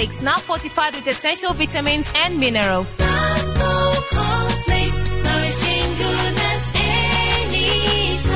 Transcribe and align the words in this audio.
cornflakes 0.00 0.22
now 0.22 0.38
fortified 0.38 0.94
with 0.94 1.06
essential 1.06 1.52
vitamins 1.52 2.10
and 2.16 2.38
minerals. 2.38 3.00
Nasco 3.00 4.00
cornflakes, 4.10 5.12
nourishing 5.22 5.94
goodness 5.98 6.70
anytime. 6.74 8.30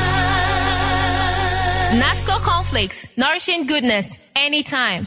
Nasco 1.98 2.38
cornflakes, 2.42 3.06
nourishing 3.16 3.66
goodness 3.66 4.18
anytime. 4.37 5.06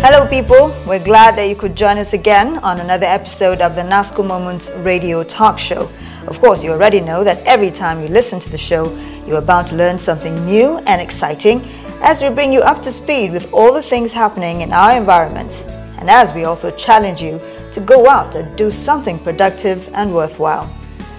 Hello, 0.00 0.26
people. 0.28 0.74
We're 0.86 1.04
glad 1.04 1.36
that 1.36 1.48
you 1.50 1.56
could 1.56 1.76
join 1.76 1.98
us 1.98 2.14
again 2.14 2.58
on 2.60 2.80
another 2.80 3.06
episode 3.06 3.60
of 3.60 3.74
the 3.74 3.82
NASCO 3.82 4.26
Moments 4.26 4.70
radio 4.76 5.22
talk 5.24 5.58
show. 5.58 5.90
Of 6.26 6.40
course, 6.40 6.64
you 6.64 6.72
already 6.72 7.00
know 7.00 7.22
that 7.22 7.42
every 7.44 7.70
time 7.70 8.02
you 8.02 8.08
listen 8.08 8.40
to 8.40 8.50
the 8.50 8.58
show, 8.58 8.84
you're 9.26 9.38
about 9.38 9.68
to 9.68 9.76
learn 9.76 9.98
something 9.98 10.34
new 10.44 10.78
and 10.78 11.00
exciting 11.00 11.62
as 12.02 12.20
we 12.20 12.30
bring 12.30 12.52
you 12.52 12.60
up 12.60 12.82
to 12.82 12.92
speed 12.92 13.32
with 13.32 13.52
all 13.52 13.72
the 13.72 13.82
things 13.82 14.12
happening 14.12 14.60
in 14.60 14.72
our 14.72 14.96
environment. 14.96 15.64
And 15.98 16.10
as 16.10 16.34
we 16.34 16.44
also 16.44 16.70
challenge 16.72 17.22
you 17.22 17.40
to 17.72 17.80
go 17.80 18.08
out 18.08 18.34
and 18.34 18.56
do 18.56 18.72
something 18.72 19.18
productive 19.20 19.88
and 19.94 20.14
worthwhile. 20.14 20.68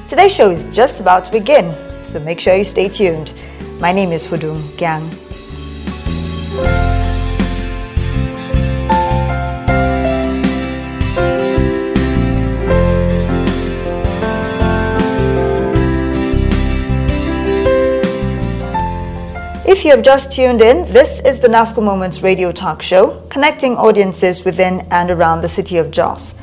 Today's 0.10 0.34
show 0.34 0.52
is 0.52 0.66
just 0.74 1.00
about 1.00 1.26
to 1.26 1.32
begin, 1.32 1.74
so 2.08 2.20
make 2.20 2.40
sure 2.40 2.56
you 2.56 2.66
stay 2.66 2.90
tuned. 2.90 3.34
My 3.80 3.92
name 3.92 4.12
is 4.12 4.26
Hudung 4.26 4.60
Gyang. 4.78 5.27
If 19.78 19.86
you 19.86 19.92
have 19.92 20.02
just 20.02 20.32
tuned 20.32 20.64
in, 20.64 20.92
this 20.92 21.20
is 21.20 21.40
the 21.40 21.48
NASCO 21.48 21.84
Moments 21.84 22.24
radio 22.24 22.52
talk 22.52 22.82
show, 22.82 23.22
connecting 23.30 23.78
audiences 23.78 24.44
within 24.44 24.88
and 24.90 25.12
around 25.12 25.42
the 25.42 25.50
city 25.50 25.78
of 25.78 25.92
Jos. 25.92 26.34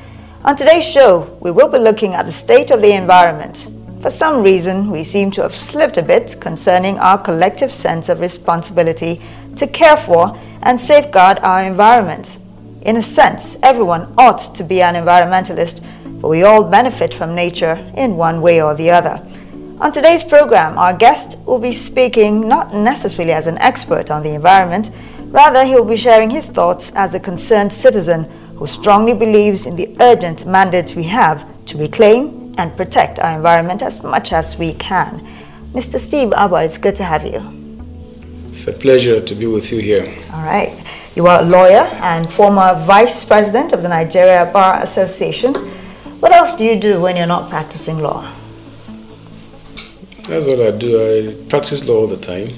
On 0.44 0.54
today's 0.54 0.84
show, 0.84 1.36
we 1.40 1.50
will 1.50 1.66
be 1.66 1.78
looking 1.78 2.14
at 2.14 2.26
the 2.26 2.32
state 2.32 2.70
of 2.70 2.80
the 2.80 2.92
environment. 2.92 3.66
For 4.00 4.08
some 4.08 4.44
reason, 4.44 4.88
we 4.88 5.02
seem 5.02 5.32
to 5.32 5.42
have 5.42 5.56
slipped 5.56 5.96
a 5.96 6.02
bit 6.02 6.40
concerning 6.40 7.00
our 7.00 7.18
collective 7.18 7.72
sense 7.72 8.08
of 8.08 8.20
responsibility 8.20 9.20
to 9.56 9.66
care 9.66 9.96
for 9.96 10.38
and 10.62 10.80
safeguard 10.80 11.40
our 11.40 11.64
environment. 11.64 12.38
In 12.82 12.98
a 12.98 13.02
sense, 13.02 13.56
everyone 13.64 14.14
ought 14.16 14.54
to 14.54 14.62
be 14.62 14.80
an 14.80 14.94
environmentalist, 14.94 15.80
for 16.20 16.30
we 16.30 16.44
all 16.44 16.62
benefit 16.62 17.12
from 17.12 17.34
nature 17.34 17.74
in 17.96 18.14
one 18.14 18.40
way 18.40 18.62
or 18.62 18.76
the 18.76 18.90
other. 18.92 19.20
On 19.80 19.90
today's 19.90 20.22
program, 20.22 20.78
our 20.78 20.94
guest 20.94 21.36
will 21.46 21.58
be 21.58 21.72
speaking 21.72 22.48
not 22.48 22.72
necessarily 22.72 23.32
as 23.32 23.48
an 23.48 23.58
expert 23.58 24.08
on 24.08 24.22
the 24.22 24.30
environment, 24.30 24.92
rather, 25.26 25.64
he 25.64 25.74
will 25.74 25.84
be 25.84 25.96
sharing 25.96 26.30
his 26.30 26.46
thoughts 26.46 26.92
as 26.94 27.12
a 27.12 27.18
concerned 27.18 27.72
citizen 27.72 28.22
who 28.56 28.68
strongly 28.68 29.14
believes 29.14 29.66
in 29.66 29.74
the 29.74 29.96
urgent 30.00 30.46
mandate 30.46 30.94
we 30.94 31.02
have 31.02 31.44
to 31.66 31.76
reclaim 31.76 32.54
and 32.56 32.76
protect 32.76 33.18
our 33.18 33.34
environment 33.34 33.82
as 33.82 34.00
much 34.04 34.32
as 34.32 34.56
we 34.56 34.74
can. 34.74 35.26
Mr. 35.72 35.98
Steve 35.98 36.28
Abah, 36.30 36.64
it's 36.64 36.78
good 36.78 36.94
to 36.94 37.02
have 37.02 37.26
you. 37.26 37.42
It's 38.50 38.68
a 38.68 38.72
pleasure 38.72 39.20
to 39.20 39.34
be 39.34 39.46
with 39.46 39.72
you 39.72 39.80
here. 39.80 40.06
All 40.32 40.44
right. 40.44 40.72
You 41.16 41.26
are 41.26 41.42
a 41.42 41.44
lawyer 41.44 41.88
and 42.00 42.32
former 42.32 42.80
vice 42.86 43.24
president 43.24 43.72
of 43.72 43.82
the 43.82 43.88
Nigeria 43.88 44.48
Bar 44.52 44.84
Association. 44.84 45.52
What 46.20 46.30
else 46.30 46.54
do 46.54 46.64
you 46.64 46.78
do 46.78 47.00
when 47.00 47.16
you're 47.16 47.26
not 47.26 47.50
practicing 47.50 47.98
law? 47.98 48.32
That's 50.28 50.46
what 50.46 50.60
I 50.60 50.70
do. 50.70 50.90
I 50.96 51.48
practice 51.48 51.84
law 51.84 51.96
all 52.00 52.06
the 52.06 52.16
time, 52.16 52.48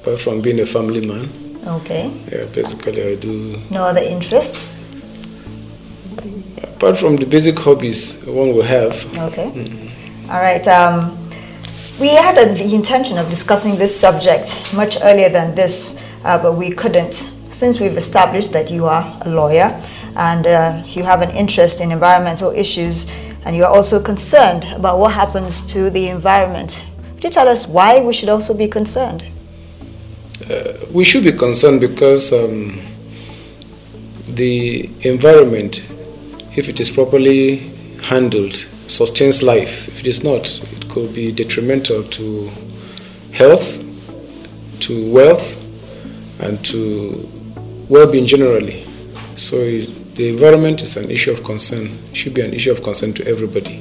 apart 0.00 0.20
from 0.20 0.40
being 0.40 0.60
a 0.60 0.66
family 0.66 1.06
man. 1.06 1.28
Okay. 1.66 2.10
Yeah, 2.32 2.46
basically, 2.46 3.02
I 3.02 3.14
do. 3.16 3.60
No 3.70 3.84
other 3.84 4.00
interests? 4.00 4.82
Apart 6.62 6.98
from 6.98 7.16
the 7.16 7.26
basic 7.26 7.58
hobbies 7.58 8.22
one 8.24 8.54
will 8.54 8.62
have. 8.62 9.04
Okay. 9.18 9.90
All 10.30 10.40
right. 10.40 10.66
Um, 10.66 11.18
we 12.00 12.08
had 12.08 12.38
a, 12.38 12.54
the 12.54 12.74
intention 12.74 13.18
of 13.18 13.28
discussing 13.30 13.76
this 13.76 13.98
subject 13.98 14.72
much 14.72 14.96
earlier 15.02 15.28
than 15.28 15.54
this, 15.54 16.00
uh, 16.24 16.38
but 16.42 16.54
we 16.54 16.70
couldn't 16.70 17.30
since 17.50 17.78
we've 17.78 17.96
established 17.96 18.52
that 18.52 18.70
you 18.70 18.86
are 18.86 19.16
a 19.24 19.28
lawyer 19.30 19.80
and 20.16 20.46
uh, 20.46 20.82
you 20.86 21.04
have 21.04 21.22
an 21.22 21.30
interest 21.30 21.80
in 21.80 21.92
environmental 21.92 22.50
issues 22.50 23.06
and 23.44 23.54
you're 23.54 23.68
also 23.68 24.00
concerned 24.02 24.64
about 24.74 24.98
what 24.98 25.12
happens 25.12 25.60
to 25.62 25.88
the 25.90 26.08
environment. 26.08 26.84
You 27.24 27.30
tell 27.30 27.48
us 27.48 27.66
why 27.66 28.00
we 28.00 28.12
should 28.12 28.28
also 28.28 28.52
be 28.52 28.68
concerned? 28.68 29.24
We 30.92 31.04
should 31.04 31.24
be 31.24 31.32
concerned 31.32 31.80
because 31.80 32.34
um, 32.34 32.82
the 34.26 34.90
environment, 35.00 35.82
if 36.54 36.68
it 36.68 36.80
is 36.80 36.90
properly 36.90 37.70
handled, 38.02 38.66
sustains 38.88 39.42
life. 39.42 39.88
If 39.88 40.00
it 40.00 40.06
is 40.06 40.22
not, 40.22 40.62
it 40.72 40.90
could 40.90 41.14
be 41.14 41.32
detrimental 41.32 42.02
to 42.02 42.50
health, 43.32 43.82
to 44.80 45.10
wealth, 45.10 45.56
and 46.40 46.62
to 46.66 47.26
well 47.88 48.06
being 48.06 48.26
generally. 48.26 48.86
So, 49.36 49.56
it- 49.60 49.88
the 50.14 50.28
environment 50.28 50.80
is 50.82 50.96
an 50.96 51.10
issue 51.10 51.32
of 51.32 51.42
concern, 51.42 51.98
should 52.12 52.34
be 52.34 52.40
an 52.42 52.54
issue 52.54 52.70
of 52.70 52.84
concern 52.84 53.14
to 53.14 53.26
everybody. 53.26 53.80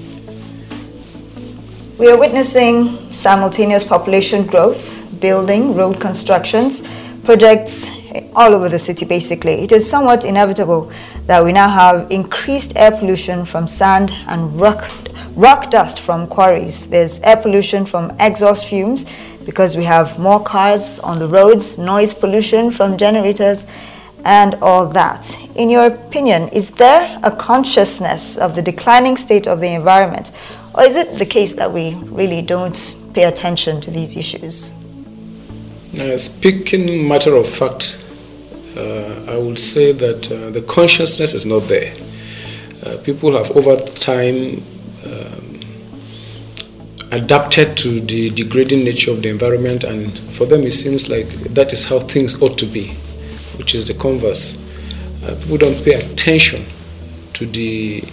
We 2.03 2.11
are 2.11 2.17
witnessing 2.17 3.13
simultaneous 3.13 3.85
population 3.85 4.45
growth, 4.45 5.09
building, 5.21 5.73
road 5.73 6.01
constructions, 6.01 6.81
projects 7.23 7.87
all 8.35 8.53
over 8.53 8.67
the 8.67 8.77
city 8.77 9.05
basically. 9.05 9.53
It 9.53 9.71
is 9.71 9.89
somewhat 9.89 10.25
inevitable 10.25 10.91
that 11.27 11.45
we 11.45 11.53
now 11.53 11.69
have 11.69 12.11
increased 12.11 12.73
air 12.75 12.91
pollution 12.91 13.45
from 13.45 13.69
sand 13.69 14.11
and 14.27 14.59
rock, 14.59 14.91
rock 15.37 15.71
dust 15.71 16.01
from 16.01 16.27
quarries. 16.27 16.87
There's 16.87 17.21
air 17.21 17.37
pollution 17.37 17.85
from 17.85 18.13
exhaust 18.19 18.65
fumes 18.65 19.05
because 19.45 19.77
we 19.77 19.85
have 19.85 20.19
more 20.19 20.43
cars 20.43 20.99
on 20.99 21.19
the 21.19 21.27
roads, 21.29 21.77
noise 21.77 22.13
pollution 22.13 22.69
from 22.69 22.97
generators, 22.97 23.63
and 24.25 24.55
all 24.55 24.87
that. 24.87 25.23
In 25.55 25.69
your 25.69 25.85
opinion, 25.85 26.49
is 26.49 26.69
there 26.71 27.17
a 27.23 27.31
consciousness 27.31 28.35
of 28.37 28.55
the 28.55 28.61
declining 28.61 29.15
state 29.15 29.47
of 29.47 29.61
the 29.61 29.67
environment, 29.67 30.31
or 30.75 30.83
is 30.83 30.95
it 30.95 31.17
the 31.19 31.25
case 31.25 31.53
that 31.53 31.71
we 31.71 31.93
really 31.95 32.41
don't 32.41 32.95
pay 33.13 33.23
attention 33.23 33.79
to 33.81 33.91
these 33.91 34.17
issues? 34.17 34.71
Uh, 35.99 36.17
speaking 36.17 37.07
matter 37.07 37.35
of 37.35 37.47
fact, 37.47 38.03
uh, 38.75 39.25
I 39.27 39.37
would 39.37 39.59
say 39.59 39.91
that 39.91 40.31
uh, 40.31 40.49
the 40.49 40.61
consciousness 40.63 41.35
is 41.35 41.45
not 41.45 41.67
there. 41.67 41.93
Uh, 42.83 42.97
people 43.03 43.37
have 43.37 43.51
over 43.51 43.77
time 43.77 44.63
um, 45.05 45.59
adapted 47.11 47.77
to 47.77 48.01
the 48.01 48.31
degrading 48.31 48.83
nature 48.83 49.11
of 49.11 49.21
the 49.21 49.29
environment, 49.29 49.83
and 49.83 50.17
for 50.33 50.45
them 50.45 50.63
it 50.63 50.71
seems 50.71 51.09
like 51.09 51.27
that 51.53 51.71
is 51.71 51.85
how 51.85 51.99
things 51.99 52.41
ought 52.41 52.57
to 52.57 52.65
be, 52.65 52.87
which 53.57 53.75
is 53.75 53.85
the 53.85 53.93
converse. 53.93 54.57
Uh, 55.23 55.35
people 55.35 55.57
don't 55.57 55.85
pay 55.85 55.93
attention 55.93 56.65
to 57.33 57.45
the 57.45 58.03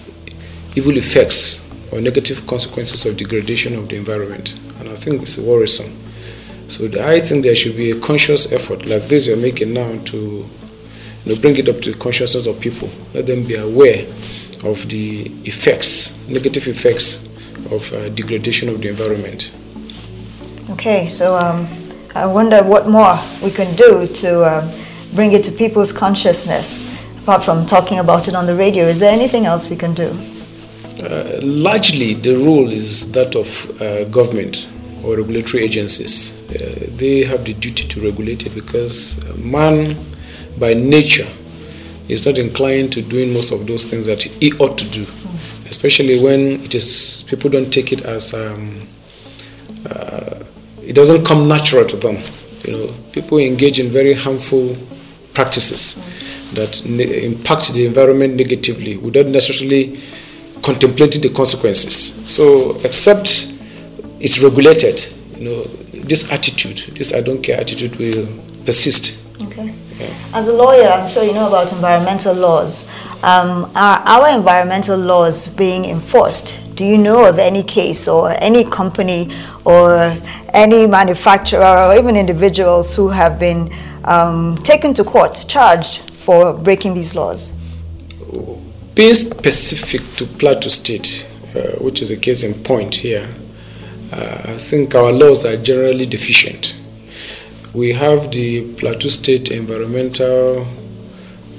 evil 0.77 0.99
effects 0.99 1.65
or 1.91 2.01
negative 2.01 2.47
consequences 2.47 3.05
of 3.05 3.17
degradation 3.17 3.75
of 3.75 3.89
the 3.89 3.97
environment, 3.97 4.59
and 4.79 4.89
I 4.89 4.97
think 4.97 5.23
it's 5.23 5.39
worrisome. 5.39 5.97
So 6.69 6.89
I 7.03 7.21
think 7.21 7.43
there 7.43 7.57
should 7.57 7.77
be 7.77 7.91
a 7.91 7.99
conscious 7.99 8.53
effort 8.53 8.87
like 8.87 9.09
this 9.09 9.27
you're 9.27 9.37
making 9.37 9.73
now 9.73 9.99
to 10.05 10.17
you 10.17 11.35
know, 11.35 11.41
bring 11.41 11.57
it 11.57 11.69
up 11.69 11.81
to 11.81 11.93
the 11.93 11.99
consciousness 11.99 12.47
of 12.47 12.61
people. 12.61 12.89
Let 13.13 13.27
them 13.27 13.45
be 13.45 13.57
aware 13.57 14.07
of 14.65 14.89
the 14.89 15.33
effects, 15.45 16.17
negative 16.29 16.69
effects 16.69 17.29
of 17.71 17.93
uh, 17.93 18.09
degradation 18.11 18.69
of 18.69 18.81
the 18.81 18.89
environment. 18.89 19.53
Okay, 20.71 21.09
so 21.09 21.37
um, 21.37 21.69
I 22.15 22.27
wonder 22.27 22.63
what 22.63 22.89
more 22.89 23.19
we 23.43 23.51
can 23.51 23.75
do 23.75 24.07
to 24.07 24.45
um, 24.45 24.73
bring 25.15 25.33
it 25.33 25.45
to 25.45 25.51
people's 25.53 25.93
consciousness, 25.93 26.89
apart 27.23 27.45
from 27.45 27.67
talking 27.67 27.99
about 27.99 28.29
it 28.29 28.35
on 28.35 28.47
the 28.47 28.55
radio. 28.55 28.85
Is 28.87 29.01
there 29.01 29.13
anything 29.13 29.45
else 29.47 29.69
we 29.69 29.77
can 29.77 29.93
do? 29.93 30.17
Uh, 31.03 31.39
largely, 31.43 32.15
the 32.15 32.37
role 32.37 32.71
is 32.71 33.11
that 33.13 33.35
of 33.35 33.81
uh, 33.81 34.05
government 34.05 34.69
or 35.03 35.17
regulatory 35.17 35.63
agencies. 35.63 36.37
Uh, 36.51 36.87
they 36.97 37.25
have 37.25 37.45
the 37.45 37.55
duty 37.55 37.89
to 37.89 38.01
regulate 38.03 38.45
it 38.45 38.55
because 38.55 39.17
man, 39.37 39.97
by 40.59 40.75
nature, 40.75 41.27
is 42.09 42.27
not 42.27 42.37
inclined 42.39 42.93
to 42.93 43.01
doing 43.03 43.33
most 43.33 43.51
of 43.53 43.67
those 43.67 43.85
things 43.85 44.05
that 44.07 44.23
he 44.23 44.53
ought 44.55 44.77
to 44.77 44.89
do, 44.91 45.07
especially 45.69 46.21
when 46.21 46.63
it 46.65 46.75
is 46.75 47.25
people 47.29 47.49
don't 47.49 47.73
take 47.73 47.93
it 47.93 48.03
as 48.03 48.35
um, 48.35 48.87
uh, 49.89 50.41
it 50.83 50.93
doesn't 50.95 51.25
come 51.25 51.49
natural 51.49 51.87
to 51.87 51.97
them. 51.97 52.19
You 52.65 52.73
know, 52.73 52.95
people 53.13 53.39
engage 53.39 53.81
in 53.81 53.91
very 53.91 54.13
harmful 54.13 54.77
practices 55.33 55.95
that 56.53 56.83
ne- 56.85 57.25
impact 57.25 57.73
the 57.73 57.87
environment 57.87 58.35
negatively 58.35 58.97
without 58.97 59.27
necessarily 59.27 60.03
contemplating 60.63 61.23
the 61.23 61.31
consequences. 61.31 62.21
So, 62.27 62.77
except 62.85 63.55
it's 64.21 64.41
regulated, 64.41 65.07
you 65.37 65.45
know, 65.49 65.63
this 65.93 66.31
attitude, 66.31 66.79
this 66.97 67.13
I 67.13 67.21
don't 67.21 67.43
care 67.43 67.59
attitude 67.61 67.97
will 67.97 68.27
persist. 68.65 69.19
Okay. 69.43 69.75
As 70.33 70.49
a 70.49 70.53
lawyer, 70.53 70.89
I'm 70.89 71.09
sure 71.09 71.23
you 71.23 71.33
know 71.33 71.49
about 71.49 71.73
environmental 71.73 72.35
laws. 72.35 72.87
Um, 73.23 73.71
are 73.75 73.99
our 74.07 74.31
environmental 74.31 74.97
laws 74.97 75.49
being 75.49 75.85
enforced? 75.85 76.59
Do 76.75 76.87
you 76.87 76.97
know 76.97 77.27
of 77.27 77.39
any 77.39 77.63
case 77.63 78.09
or 78.09 78.31
any 78.43 78.65
company 78.65 79.31
or 79.65 80.17
any 80.55 80.87
manufacturer 80.87 81.63
or 81.63 81.97
even 81.97 82.17
individuals 82.17 82.95
who 82.95 83.09
have 83.09 83.39
been 83.39 83.75
um, 84.05 84.57
taken 84.63 84.95
to 84.95 85.05
court, 85.05 85.45
charged 85.49 86.11
for 86.21 86.55
breaking 86.55 86.95
these 86.95 87.15
laws? 87.15 87.53
Being 88.95 89.15
specific 89.15 90.03
to 90.17 90.27
Plateau 90.27 90.69
State, 90.69 91.27
uh, 91.55 91.79
which 91.79 92.03
is 92.03 92.11
a 92.11 92.17
case 92.17 92.43
in 92.43 92.55
point 92.65 92.97
here, 92.97 93.29
uh, 94.13 94.43
I 94.45 94.59
think 94.59 94.97
our 94.97 95.13
laws 95.13 95.45
are 95.45 95.57
generally 95.57 96.07
deficient. 96.07 96.75
We 97.73 97.93
have 97.93 98.33
the 98.33 98.75
Plateau 98.75 99.09
State 99.09 99.53
Environmental 99.53 100.67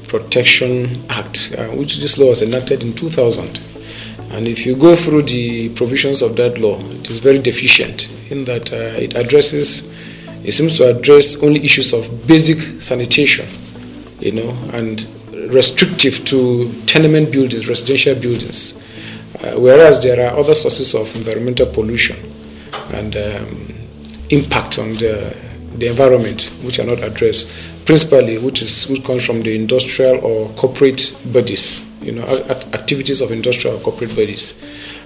Protection 0.10 1.06
Act, 1.10 1.56
uh, 1.58 1.68
which 1.68 2.00
this 2.00 2.18
law 2.18 2.28
was 2.28 2.42
enacted 2.42 2.84
in 2.84 2.94
2000. 2.94 3.62
And 4.32 4.46
if 4.46 4.66
you 4.66 4.76
go 4.76 4.94
through 4.94 5.24
the 5.24 5.70
provisions 5.70 6.22
of 6.22 6.36
that 6.36 6.60
law, 6.60 6.80
it 6.80 7.10
is 7.10 7.20
very 7.20 7.40
deficient 7.40 8.10
in 8.30 8.44
that 8.44 8.74
uh, 8.74 8.76
it 8.76 9.16
addresses, 9.16 9.90
it 10.44 10.52
seems 10.52 10.76
to 10.78 10.90
address 10.90 11.42
only 11.42 11.64
issues 11.64 11.94
of 11.94 12.28
basic 12.28 12.82
sanitation, 12.82 13.48
you 14.20 14.34
know, 14.34 14.50
and 14.74 15.08
restrictive 15.52 16.24
to 16.26 16.72
tenement 16.86 17.32
buildings, 17.32 17.68
residential 17.68 18.16
buildings. 18.16 18.74
Uh, 19.40 19.60
whereas 19.60 20.04
there 20.04 20.20
are 20.26 20.38
other 20.38 20.54
sources 20.54 20.94
of 20.94 21.14
environmental 21.16 21.66
pollution 21.66 22.18
and 22.94 23.16
um, 23.16 23.74
impact 24.30 24.78
on 24.78 24.94
the, 24.96 25.36
the 25.76 25.88
environment 25.88 26.52
which 26.64 26.80
are 26.80 26.86
not 26.86 27.02
addressed, 27.04 27.52
principally 27.86 28.38
which, 28.38 28.62
is, 28.62 28.88
which 28.88 29.04
comes 29.04 29.26
from 29.26 29.42
the 29.42 29.56
industrial 29.56 30.24
or 30.24 30.50
corporate 30.56 31.16
bodies, 31.26 31.82
you 32.02 32.12
know, 32.12 32.24
activities 32.74 33.22
of 33.22 33.32
industrial 33.32 33.78
or 33.78 33.80
corporate 33.80 34.12
bodies. 34.12 34.60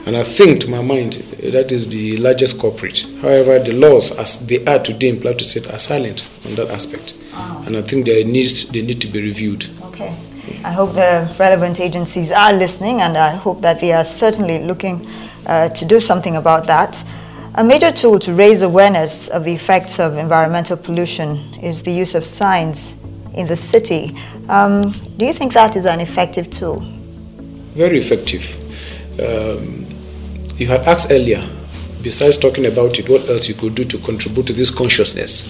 And 0.05 0.15
I 0.15 0.23
think, 0.23 0.61
to 0.61 0.69
my 0.69 0.81
mind, 0.81 1.13
that 1.41 1.71
is 1.71 1.89
the 1.89 2.17
largest 2.17 2.59
culprit. 2.59 3.05
However, 3.21 3.57
the 3.59 3.73
laws, 3.73 4.11
as 4.11 4.45
they 4.45 4.63
are 4.65 4.79
today 4.79 5.09
in 5.09 5.19
Plateau 5.19 5.43
State, 5.43 5.67
are 5.71 5.79
silent 5.79 6.27
on 6.45 6.55
that 6.55 6.69
aspect. 6.69 7.15
Oh. 7.33 7.63
And 7.65 7.75
I 7.77 7.81
think 7.81 8.05
they 8.05 8.23
need, 8.23 8.51
they 8.71 8.81
need 8.81 9.01
to 9.01 9.07
be 9.07 9.21
reviewed. 9.21 9.67
Okay. 9.81 10.15
I 10.65 10.71
hope 10.71 10.95
the 10.95 11.31
relevant 11.37 11.79
agencies 11.79 12.31
are 12.31 12.51
listening, 12.51 13.01
and 13.01 13.15
I 13.15 13.35
hope 13.35 13.61
that 13.61 13.79
they 13.79 13.91
are 13.91 14.03
certainly 14.03 14.63
looking 14.63 15.07
uh, 15.45 15.69
to 15.69 15.85
do 15.85 15.99
something 16.01 16.37
about 16.37 16.65
that. 16.65 17.05
A 17.53 17.63
major 17.63 17.91
tool 17.91 18.17
to 18.17 18.33
raise 18.33 18.63
awareness 18.63 19.27
of 19.27 19.43
the 19.43 19.53
effects 19.53 19.99
of 19.99 20.17
environmental 20.17 20.75
pollution 20.75 21.37
is 21.61 21.83
the 21.83 21.91
use 21.91 22.15
of 22.15 22.25
signs 22.25 22.95
in 23.35 23.45
the 23.45 23.55
city. 23.55 24.17
Um, 24.49 24.89
do 25.17 25.27
you 25.27 25.33
think 25.33 25.53
that 25.53 25.75
is 25.75 25.85
an 25.85 25.99
effective 25.99 26.49
tool? 26.49 26.79
Very 27.75 27.99
effective. 27.99 28.57
Um, 29.19 29.85
you 30.57 30.65
had 30.65 30.81
asked 30.87 31.11
earlier, 31.11 31.47
besides 32.01 32.39
talking 32.39 32.65
about 32.65 32.97
it, 32.97 33.07
what 33.07 33.29
else 33.29 33.47
you 33.47 33.53
could 33.53 33.75
do 33.75 33.85
to 33.85 33.99
contribute 33.99 34.47
to 34.47 34.53
this 34.53 34.71
consciousness. 34.71 35.47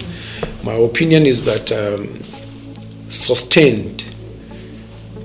My 0.62 0.74
opinion 0.74 1.24
is 1.24 1.42
that 1.44 1.72
um, 1.72 2.20
sustained 3.08 4.12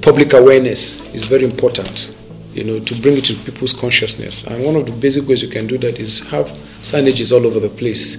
public 0.01 0.33
awareness 0.33 0.99
is 1.13 1.23
very 1.25 1.43
important 1.43 2.15
you 2.53 2.63
know, 2.63 2.79
to 2.79 2.95
bring 3.01 3.17
it 3.17 3.25
to 3.25 3.35
people's 3.35 3.73
consciousness. 3.73 4.43
And 4.45 4.63
one 4.63 4.75
of 4.75 4.85
the 4.85 4.91
basic 4.91 5.27
ways 5.27 5.41
you 5.41 5.47
can 5.47 5.67
do 5.67 5.77
that 5.79 5.99
is 5.99 6.19
have 6.19 6.47
signages 6.81 7.31
all 7.31 7.45
over 7.45 7.59
the 7.59 7.69
place. 7.69 8.15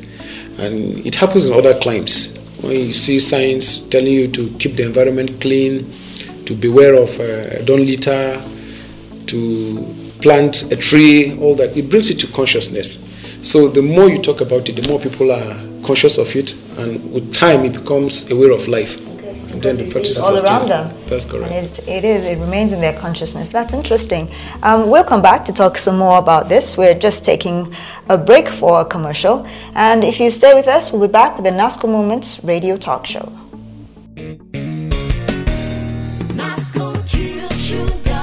And 0.59 1.07
it 1.07 1.15
happens 1.15 1.49
in 1.49 1.55
other 1.55 1.79
climes. 1.81 2.37
When 2.61 2.73
you 2.73 2.93
see 2.93 3.19
signs 3.19 3.83
telling 3.89 4.13
you 4.13 4.29
to 4.29 4.49
keep 4.59 4.77
the 4.77 4.85
environment 4.85 5.41
clean, 5.41 5.93
to 6.47 6.55
beware 6.55 6.95
of 6.95 7.19
uh, 7.21 7.63
don't 7.65 7.85
litter, 7.85 8.43
to 9.27 9.95
plant 10.21 10.71
a 10.73 10.77
tree, 10.77 11.39
all 11.39 11.55
that, 11.57 11.77
it 11.77 11.91
brings 11.91 12.11
it 12.11 12.19
to 12.21 12.27
consciousness. 12.29 13.07
So 13.43 13.69
the 13.69 13.83
more 13.83 14.09
you 14.09 14.19
talk 14.19 14.41
about 14.41 14.69
it, 14.69 14.81
the 14.81 14.89
more 14.89 15.01
people 15.01 15.31
are 15.33 15.55
conscious 15.85 16.17
of 16.17 16.35
it, 16.37 16.55
and 16.79 17.13
with 17.13 17.35
time, 17.35 17.65
it 17.65 17.73
becomes 17.73 18.31
a 18.31 18.37
way 18.37 18.49
of 18.51 18.69
life 18.69 19.01
then 19.63 19.77
the 19.77 19.91
practices 19.91 20.19
all 20.19 20.39
around 20.45 20.69
them. 20.69 20.93
That's 21.07 21.25
correct. 21.25 21.53
And 21.53 21.67
it, 21.67 21.89
it 21.89 22.05
is. 22.05 22.25
It 22.25 22.39
remains 22.39 22.73
in 22.73 22.81
their 22.81 22.99
consciousness. 22.99 23.49
That's 23.49 23.73
interesting. 23.73 24.31
Um, 24.63 24.91
we'll 24.91 25.05
come 25.05 25.23
back 25.23 25.45
to 25.47 25.53
talk 25.53 25.79
some 25.79 25.99
more 25.99 26.19
about 26.19 26.49
this. 26.49 26.77
We're 26.77 26.99
just 26.99 27.25
taking 27.25 27.75
a 28.09 28.19
break 28.19 28.49
for 28.49 28.81
a 28.81 28.85
commercial, 28.85 29.47
and 29.75 30.05
if 30.05 30.21
you 30.21 30.31
stay 30.31 30.55
with 30.55 30.69
us, 30.69 30.93
we'll 30.93 31.07
be 31.07 31.13
back 31.13 31.37
with 31.37 31.45
the 31.45 31.51
NASCO 31.51 31.89
Moments 31.89 32.43
Radio 32.45 32.77
Talk 32.77 33.07
Show. 33.07 33.33
NASCO 36.35 37.07
Sugar, 37.57 38.23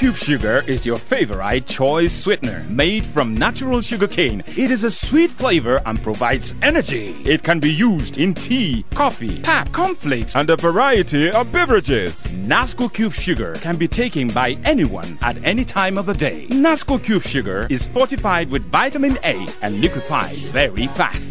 Cube 0.00 0.16
Sugar 0.16 0.64
is 0.66 0.86
your 0.86 0.96
favorite 0.96 1.66
choice 1.66 2.24
sweetener 2.24 2.64
made 2.70 3.04
from 3.04 3.34
natural 3.34 3.82
sugar 3.82 4.08
cane. 4.08 4.42
It 4.46 4.70
is 4.70 4.82
a 4.82 4.90
sweet 4.90 5.30
flavor 5.30 5.78
and 5.84 6.02
provides 6.02 6.54
energy. 6.62 7.20
It 7.26 7.42
can 7.42 7.60
be 7.60 7.70
used 7.70 8.16
in 8.16 8.32
tea, 8.32 8.86
coffee, 8.94 9.42
pap, 9.42 9.70
cornflakes, 9.72 10.36
and 10.36 10.48
a 10.48 10.56
variety 10.56 11.30
of 11.30 11.52
beverages. 11.52 12.28
Nasco 12.28 12.90
Cube 12.90 13.12
Sugar 13.12 13.52
can 13.56 13.76
be 13.76 13.86
taken 13.86 14.28
by 14.28 14.52
anyone 14.64 15.18
at 15.20 15.36
any 15.44 15.66
time 15.66 15.98
of 15.98 16.06
the 16.06 16.14
day. 16.14 16.46
Nasco 16.48 16.96
Cube 16.96 17.20
Sugar 17.20 17.66
is 17.68 17.86
fortified 17.86 18.50
with 18.50 18.64
vitamin 18.72 19.18
A 19.22 19.46
and 19.60 19.82
liquefies 19.82 20.50
very 20.50 20.86
fast. 20.86 21.30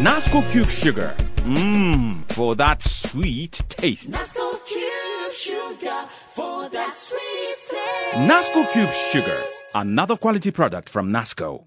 Nasco 0.00 0.50
Cube 0.50 0.70
Sugar. 0.70 1.14
Mmm, 1.44 2.24
for 2.32 2.56
that 2.56 2.82
sweet 2.82 3.60
taste 3.68 4.10
Nasco 4.10 4.58
Cube 4.66 5.06
sugar 5.36 6.08
for 6.36 6.68
that 6.68 6.92
sweet 6.92 7.56
taste. 7.66 8.30
Nasco 8.30 8.70
Cube 8.70 8.92
Sugar, 8.92 9.42
another 9.74 10.16
quality 10.18 10.50
product 10.50 10.90
from 10.90 11.10
Nasco. 11.10 11.62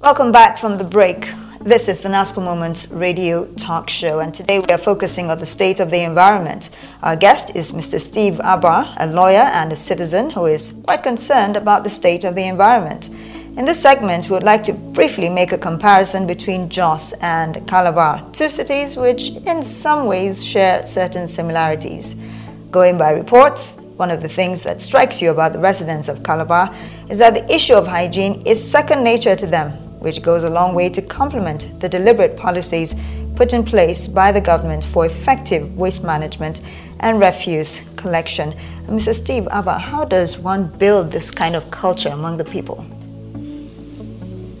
Welcome 0.00 0.32
back 0.32 0.58
from 0.58 0.78
the 0.78 0.84
break. 0.84 1.28
This 1.60 1.86
is 1.86 2.00
the 2.00 2.08
NASCO 2.08 2.42
Moments 2.42 2.88
radio 2.88 3.46
talk 3.54 3.88
show, 3.88 4.18
and 4.18 4.34
today 4.34 4.58
we 4.58 4.66
are 4.74 4.78
focusing 4.78 5.30
on 5.30 5.38
the 5.38 5.46
state 5.46 5.78
of 5.78 5.92
the 5.92 6.00
environment. 6.00 6.70
Our 7.04 7.14
guest 7.14 7.54
is 7.54 7.70
Mr. 7.70 8.00
Steve 8.00 8.40
Abah, 8.42 8.96
a 8.98 9.06
lawyer 9.06 9.46
and 9.60 9.72
a 9.72 9.76
citizen 9.76 10.28
who 10.30 10.46
is 10.46 10.72
quite 10.82 11.04
concerned 11.04 11.56
about 11.56 11.84
the 11.84 11.90
state 11.90 12.24
of 12.24 12.34
the 12.34 12.48
environment. 12.48 13.10
In 13.58 13.64
this 13.64 13.80
segment, 13.80 14.24
we 14.24 14.30
would 14.30 14.42
like 14.42 14.64
to 14.64 14.72
briefly 14.72 15.28
make 15.28 15.52
a 15.52 15.58
comparison 15.58 16.26
between 16.26 16.68
Jos 16.68 17.12
and 17.20 17.64
Calabar, 17.68 18.28
two 18.32 18.48
cities 18.48 18.96
which 18.96 19.28
in 19.46 19.62
some 19.62 20.06
ways 20.06 20.44
share 20.44 20.84
certain 20.84 21.28
similarities. 21.28 22.16
Going 22.72 22.96
by 22.96 23.10
reports, 23.10 23.74
one 23.98 24.10
of 24.10 24.22
the 24.22 24.30
things 24.30 24.62
that 24.62 24.80
strikes 24.80 25.20
you 25.20 25.30
about 25.30 25.52
the 25.52 25.58
residents 25.58 26.08
of 26.08 26.22
Calabar 26.22 26.74
is 27.10 27.18
that 27.18 27.34
the 27.34 27.54
issue 27.54 27.74
of 27.74 27.86
hygiene 27.86 28.40
is 28.46 28.58
second 28.58 29.04
nature 29.04 29.36
to 29.36 29.46
them, 29.46 29.72
which 30.00 30.22
goes 30.22 30.42
a 30.42 30.48
long 30.48 30.74
way 30.74 30.88
to 30.88 31.02
complement 31.02 31.78
the 31.80 31.88
deliberate 31.90 32.34
policies 32.34 32.94
put 33.36 33.52
in 33.52 33.62
place 33.62 34.08
by 34.08 34.32
the 34.32 34.40
government 34.40 34.86
for 34.86 35.04
effective 35.04 35.76
waste 35.76 36.02
management 36.02 36.62
and 37.00 37.20
refuse 37.20 37.82
collection. 37.96 38.54
And 38.88 38.98
Mr. 38.98 39.14
Steve 39.14 39.44
Abah, 39.50 39.78
how 39.78 40.06
does 40.06 40.38
one 40.38 40.68
build 40.78 41.12
this 41.12 41.30
kind 41.30 41.54
of 41.54 41.70
culture 41.70 42.08
among 42.08 42.38
the 42.38 42.44
people? 42.46 42.86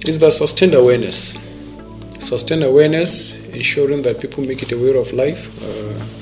It's 0.04 0.18
by 0.18 0.28
sustained 0.28 0.74
awareness. 0.74 1.38
Sustained 2.20 2.62
awareness, 2.62 3.32
ensuring 3.54 4.02
that 4.02 4.20
people 4.20 4.44
make 4.44 4.62
it 4.62 4.70
a 4.70 4.76
way 4.76 4.94
of 4.94 5.14
life. 5.14 5.48
Uh, 5.62 6.21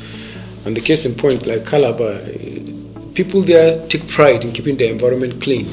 and 0.65 0.77
the 0.77 0.81
case 0.81 1.07
in 1.07 1.15
point, 1.15 1.47
like 1.47 1.67
Calabar, 1.67 2.13
eh, 2.13 2.73
people 3.15 3.43
there 3.43 3.87
take 3.89 4.07
pride 4.09 4.45
in 4.45 4.53
keeping 4.53 4.77
the 4.77 4.89
environment 4.89 5.41
clean. 5.43 5.69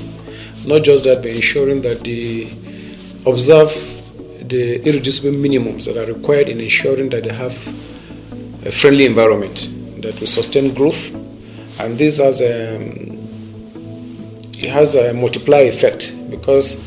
Not 0.65 0.83
just 0.83 1.03
that, 1.03 1.21
but 1.21 1.31
ensuring 1.31 1.81
that 1.81 2.03
they 2.03 2.51
observe 3.29 3.71
the 4.47 4.81
irreducible 4.87 5.31
minimums 5.31 5.85
that 5.85 5.97
are 5.97 6.11
required 6.11 6.49
in 6.49 6.61
ensuring 6.61 7.09
that 7.09 7.23
they 7.23 7.33
have 7.33 7.55
a 8.65 8.71
friendly 8.71 9.05
environment 9.05 9.69
that 10.01 10.17
will 10.19 10.27
sustain 10.27 10.73
growth. 10.73 11.13
And 11.79 11.97
this 11.97 12.17
has 12.17 12.41
a, 12.41 12.75
it 14.53 14.69
has 14.69 14.95
a 14.95 15.13
multiplier 15.13 15.67
effect 15.67 16.15
because 16.29 16.81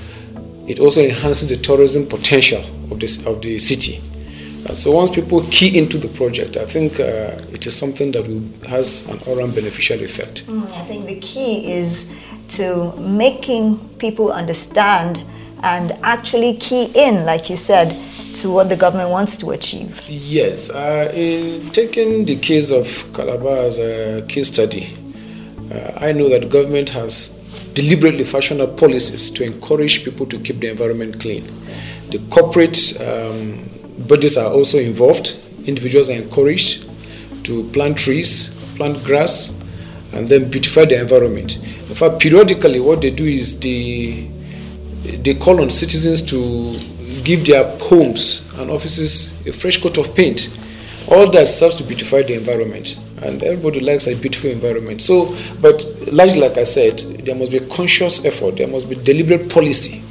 it 0.67 0.79
also 0.81 1.03
enhances 1.03 1.49
the 1.49 1.57
tourism 1.57 2.07
potential 2.07 2.65
of, 2.91 3.01
this, 3.01 3.25
of 3.27 3.43
the 3.43 3.59
city. 3.59 4.03
Uh, 4.71 4.75
so 4.75 4.93
once 4.93 5.11
people 5.11 5.43
key 5.51 5.77
into 5.77 5.99
the 5.99 6.07
project, 6.07 6.57
I 6.57 6.65
think 6.65 7.01
uh, 7.01 7.37
it 7.53 7.67
is 7.67 7.77
something 7.77 8.13
that 8.13 8.25
will, 8.29 8.43
has 8.69 9.03
an 9.09 9.19
all-round 9.27 9.53
beneficial 9.53 10.01
effect. 10.01 10.47
Mm, 10.47 10.71
I 10.71 10.85
think 10.85 11.07
the 11.09 11.19
key 11.19 11.73
is 11.73 12.09
to 12.51 12.93
making 12.97 13.79
people 13.99 14.31
understand 14.31 15.25
and 15.65 15.91
actually 16.05 16.57
key 16.59 16.85
in, 16.95 17.25
like 17.25 17.51
you 17.51 17.57
said, 17.57 17.97
to 18.37 18.49
what 18.49 18.69
the 18.69 18.77
government 18.77 19.11
wants 19.11 19.37
to 19.39 19.51
achieve? 19.51 20.09
Yes, 20.09 20.71
uh, 20.71 21.11
in 21.15 21.69
taking 21.71 22.25
the 22.25 22.37
case 22.37 22.71
of 22.71 22.87
Calabar 23.13 23.57
as 23.67 23.79
a 23.81 24.25
case 24.29 24.47
study, 24.47 24.97
uh, 25.73 25.95
I 25.97 26.13
know 26.13 26.29
that 26.29 26.49
government 26.49 26.91
has 26.91 27.31
deliberately 27.75 28.23
fashioned 28.23 28.61
policies 28.79 29.33
to 29.33 29.43
encourage 29.43 30.05
people 30.05 30.27
to 30.27 30.39
keep 30.39 30.61
the 30.61 30.69
environment 30.69 31.19
clean. 31.19 31.45
The 32.11 32.21
corporate 32.31 33.01
um, 33.01 33.69
bodies 34.07 34.37
are 34.37 34.53
also 34.53 34.79
involved. 34.79 35.39
Individuals 35.67 36.09
are 36.09 36.15
encouraged 36.15 36.89
to 37.45 37.65
plant 37.71 37.99
trees, 37.99 38.55
plant 38.77 39.03
grass, 39.05 39.53
and 40.13 40.29
then 40.29 40.51
beautify 40.51 40.85
the 40.85 41.01
environment. 41.01 41.57
In 41.89 41.95
fact, 41.95 42.21
periodically, 42.21 42.81
what 42.81 43.01
they 43.01 43.11
do 43.11 43.25
is 43.25 43.59
they 43.61 44.31
they 45.03 45.35
call 45.35 45.63
on 45.63 45.71
citizens 45.71 46.21
to 46.23 46.79
give 47.25 47.47
their 47.47 47.65
homes 47.79 48.47
and 48.57 48.71
offices 48.71 49.35
a 49.47 49.53
fresh 49.53 49.81
coat 49.81 49.99
of 49.99 50.15
paint. 50.15 50.49
All 51.09 51.31
that 51.31 51.49
serves 51.49 51.77
to 51.77 51.85
beautify 51.85 52.23
the 52.23 52.35
environment, 52.35 52.99
and 53.23 53.43
everybody 53.43 53.81
likes 53.81 54.07
a 54.07 54.15
beautiful 54.15 54.51
environment. 54.51 55.03
So, 55.03 55.35
but 55.61 55.85
largely, 56.13 56.41
like 56.41 56.57
I 56.59 56.65
said, 56.65 56.99
there 57.25 57.35
must 57.35 57.51
be 57.51 57.59
a 57.59 57.67
conscious 57.69 58.25
effort. 58.25 58.57
There 58.57 58.69
must 58.69 58.89
be 58.89 58.95
deliberate 58.95 59.51
policy 59.51 60.03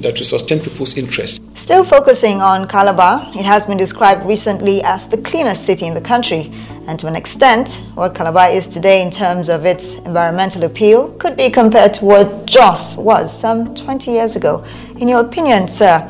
that 0.00 0.16
will 0.16 0.24
sustain 0.24 0.60
people's 0.60 0.96
interest. 0.96 1.37
Still 1.68 1.84
focusing 1.84 2.40
on 2.40 2.66
Calabar, 2.66 3.30
it 3.34 3.44
has 3.44 3.66
been 3.66 3.76
described 3.76 4.24
recently 4.24 4.82
as 4.82 5.06
the 5.06 5.18
cleanest 5.18 5.66
city 5.66 5.84
in 5.84 5.92
the 5.92 6.00
country. 6.00 6.50
And 6.86 6.98
to 6.98 7.06
an 7.06 7.14
extent, 7.14 7.68
what 7.94 8.14
Calabar 8.14 8.48
is 8.48 8.66
today 8.66 9.02
in 9.02 9.10
terms 9.10 9.50
of 9.50 9.66
its 9.66 9.92
environmental 10.06 10.64
appeal 10.64 11.10
could 11.18 11.36
be 11.36 11.50
compared 11.50 11.92
to 11.92 12.06
what 12.06 12.46
Jos 12.46 12.94
was 12.94 13.38
some 13.38 13.74
20 13.74 14.10
years 14.10 14.34
ago. 14.34 14.64
In 14.96 15.08
your 15.08 15.20
opinion, 15.20 15.68
sir, 15.68 16.00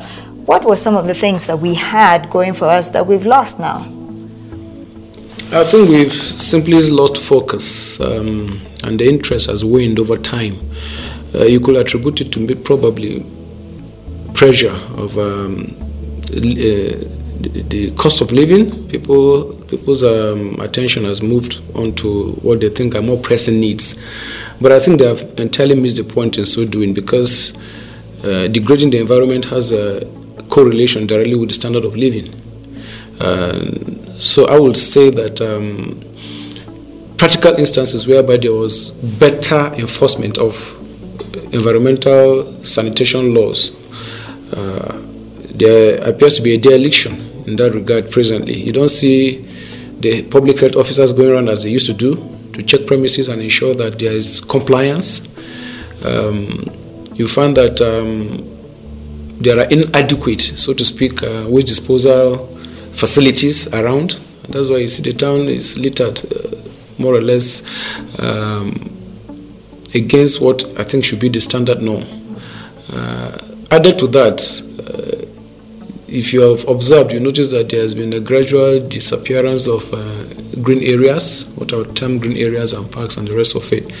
what 0.45 0.63
were 0.63 0.77
some 0.77 0.95
of 0.95 1.07
the 1.07 1.13
things 1.13 1.43
that 1.47 1.59
we 1.59 1.73
had 1.73 2.29
going 2.29 2.53
for 2.53 2.69
us 2.69 2.87
that 2.91 3.05
we've 3.05 3.25
lost 3.25 3.59
now? 3.59 3.79
I 5.51 5.65
think 5.65 5.89
we've 5.89 6.13
simply 6.13 6.81
lost 6.83 7.17
focus, 7.17 7.99
um, 7.99 8.61
and 8.85 8.97
the 8.97 9.09
interest 9.09 9.47
has 9.47 9.65
waned 9.65 9.99
over 9.99 10.15
time. 10.15 10.57
Uh, 11.35 11.43
you 11.43 11.59
could 11.59 11.75
attribute 11.75 12.21
it 12.21 12.31
to 12.31 12.55
probably 12.55 13.25
pressure 14.39 14.71
of 14.95 15.17
um, 15.17 15.75
uh, 16.31 16.95
the 17.73 17.91
cost 17.97 18.21
of 18.21 18.31
living. 18.31 18.87
People 18.87 19.53
people's 19.67 20.01
um, 20.01 20.57
attention 20.61 21.03
has 21.03 21.21
moved 21.21 21.61
on 21.75 21.93
to 21.95 22.31
what 22.41 22.61
they 22.61 22.69
think 22.69 22.95
are 22.95 23.01
more 23.01 23.17
pressing 23.17 23.59
needs, 23.59 23.99
but 24.61 24.71
I 24.71 24.79
think 24.79 24.99
they 24.99 25.07
have 25.07 25.21
entirely 25.37 25.75
missed 25.75 25.97
the 25.97 26.05
point 26.05 26.37
in 26.37 26.45
so 26.45 26.63
doing 26.63 26.93
because 26.93 27.53
uh, 28.23 28.47
degrading 28.47 28.91
the 28.91 28.99
environment 28.99 29.43
has 29.45 29.73
a 29.73 30.05
correlation 30.49 31.05
directly 31.05 31.35
with 31.35 31.49
the 31.49 31.55
standard 31.55 31.83
of 31.83 31.97
living. 31.97 32.33
Uh, 33.19 33.59
so 34.19 34.45
I 34.47 34.57
would 34.57 34.77
say 34.77 35.09
that. 35.11 35.41
Um, 35.41 36.01
practical 37.17 37.53
instances 37.55 38.07
whereby 38.07 38.37
there 38.37 38.53
was 38.53 38.91
better 38.91 39.73
enforcement 39.75 40.37
of 40.37 40.55
environmental 41.51 42.63
sanitation 42.63 43.33
laws 43.33 43.75
uh, 44.53 45.01
there 45.53 46.01
appears 46.07 46.35
to 46.35 46.41
be 46.41 46.53
a 46.53 46.57
dereliction 46.57 47.29
in 47.47 47.55
that 47.57 47.73
regard 47.73 48.11
presently. 48.11 48.55
You 48.55 48.71
don't 48.71 48.89
see 48.89 49.45
the 49.99 50.23
public 50.23 50.59
health 50.59 50.75
officers 50.75 51.11
going 51.11 51.31
around 51.31 51.49
as 51.49 51.63
they 51.63 51.69
used 51.69 51.87
to 51.87 51.93
do 51.93 52.15
to 52.53 52.63
check 52.63 52.85
premises 52.85 53.27
and 53.27 53.41
ensure 53.41 53.75
that 53.75 53.99
there 53.99 54.13
is 54.13 54.39
compliance. 54.41 55.27
Um, 56.03 56.65
you 57.15 57.27
find 57.27 57.55
that 57.57 57.81
um, 57.81 58.45
there 59.41 59.59
are 59.59 59.67
inadequate, 59.69 60.41
so 60.41 60.73
to 60.73 60.85
speak, 60.85 61.23
uh, 61.23 61.45
waste 61.47 61.67
disposal 61.67 62.47
facilities 62.91 63.73
around. 63.73 64.19
That's 64.47 64.69
why 64.69 64.77
you 64.77 64.87
see 64.87 65.03
the 65.03 65.13
town 65.13 65.41
is 65.47 65.77
littered 65.77 66.19
uh, 66.33 66.57
more 66.97 67.15
or 67.15 67.21
less 67.21 67.61
um, 68.19 68.95
against 69.93 70.41
what 70.41 70.63
I 70.79 70.83
think 70.83 71.05
should 71.05 71.19
be 71.19 71.29
the 71.29 71.41
standard 71.41 71.81
norm. 71.81 72.05
Uh, 72.91 73.37
added 73.71 73.99
to 73.99 74.07
that, 74.07 74.41
uh, 74.79 75.25
if 76.07 76.33
you 76.33 76.41
have 76.41 76.67
observed, 76.67 77.11
you 77.11 77.19
notice 77.19 77.51
that 77.51 77.69
there 77.69 77.81
has 77.81 77.93
been 77.93 78.13
a 78.13 78.19
gradual 78.19 78.79
disappearance 78.79 79.67
of 79.67 79.93
uh, 79.93 80.23
green 80.61 80.83
areas, 80.83 81.47
what 81.55 81.71
are 81.71 81.85
termed 81.93 82.21
green 82.21 82.37
areas 82.37 82.73
and 82.73 82.91
parks 82.91 83.17
and 83.17 83.27
the 83.27 83.35
rest 83.35 83.55
of 83.55 83.71
it, 83.71 83.91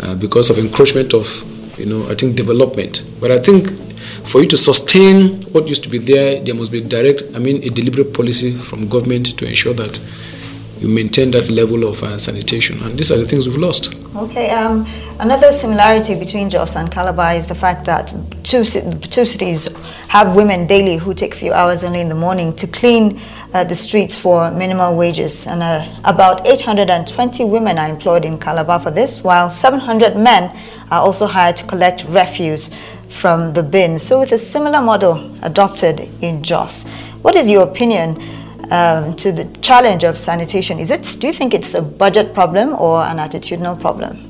uh, 0.00 0.14
because 0.14 0.50
of 0.50 0.58
encroachment 0.58 1.14
of, 1.14 1.26
you 1.78 1.86
know, 1.86 2.08
I 2.10 2.14
think 2.14 2.36
development. 2.36 3.04
But 3.20 3.30
I 3.30 3.38
think 3.38 3.72
for 4.24 4.42
you 4.42 4.48
to 4.48 4.56
sustain 4.56 5.40
what 5.52 5.68
used 5.68 5.82
to 5.84 5.88
be 5.88 5.98
there, 5.98 6.42
there 6.42 6.54
must 6.54 6.70
be 6.70 6.80
direct, 6.80 7.22
I 7.34 7.38
mean, 7.38 7.62
a 7.62 7.70
deliberate 7.70 8.12
policy 8.12 8.56
from 8.56 8.88
government 8.88 9.38
to 9.38 9.46
ensure 9.46 9.72
that 9.74 9.98
you 10.80 10.88
maintain 10.88 11.30
that 11.32 11.50
level 11.50 11.84
of 11.84 12.02
uh, 12.02 12.18
sanitation. 12.18 12.80
And 12.82 12.98
these 12.98 13.10
are 13.10 13.16
the 13.16 13.26
things 13.26 13.46
we've 13.46 13.56
lost. 13.56 13.94
Okay. 14.16 14.50
Um, 14.50 14.86
another 15.18 15.52
similarity 15.52 16.14
between 16.14 16.50
Jos 16.50 16.76
and 16.76 16.90
Calabar 16.90 17.34
is 17.34 17.46
the 17.46 17.54
fact 17.54 17.84
that 17.86 18.14
two, 18.44 18.64
two 18.64 19.26
cities 19.26 19.68
have 20.08 20.36
women 20.36 20.66
daily 20.66 20.96
who 20.96 21.14
take 21.14 21.34
a 21.34 21.36
few 21.36 21.52
hours 21.52 21.82
only 21.82 22.00
in 22.00 22.08
the 22.08 22.14
morning 22.14 22.54
to 22.56 22.66
clean 22.66 23.20
uh, 23.54 23.64
the 23.64 23.74
streets 23.74 24.16
for 24.16 24.50
minimal 24.50 24.96
wages. 24.96 25.46
And 25.46 25.62
uh, 25.62 25.88
about 26.04 26.46
820 26.46 27.44
women 27.44 27.78
are 27.78 27.88
employed 27.88 28.24
in 28.24 28.38
Calabar 28.38 28.80
for 28.80 28.90
this, 28.90 29.22
while 29.22 29.50
700 29.50 30.16
men 30.16 30.56
are 30.90 31.00
also 31.00 31.26
hired 31.26 31.56
to 31.56 31.66
collect 31.66 32.04
refuse 32.04 32.70
from 33.08 33.52
the 33.52 33.62
bin. 33.62 33.98
So, 33.98 34.20
with 34.20 34.32
a 34.32 34.38
similar 34.38 34.82
model 34.82 35.34
adopted 35.42 36.10
in 36.22 36.42
Jos, 36.42 36.84
what 37.22 37.36
is 37.36 37.50
your 37.50 37.62
opinion? 37.62 38.37
Um, 38.70 39.16
to 39.16 39.32
the 39.32 39.44
challenge 39.60 40.04
of 40.04 40.18
sanitation? 40.18 40.78
Is 40.78 40.90
it? 40.90 41.16
Do 41.18 41.26
you 41.26 41.32
think 41.32 41.54
it's 41.54 41.74
a 41.74 41.82
budget 41.82 42.34
problem 42.34 42.74
or 42.74 43.02
an 43.02 43.18
attitudinal 43.18 43.80
problem? 43.80 44.24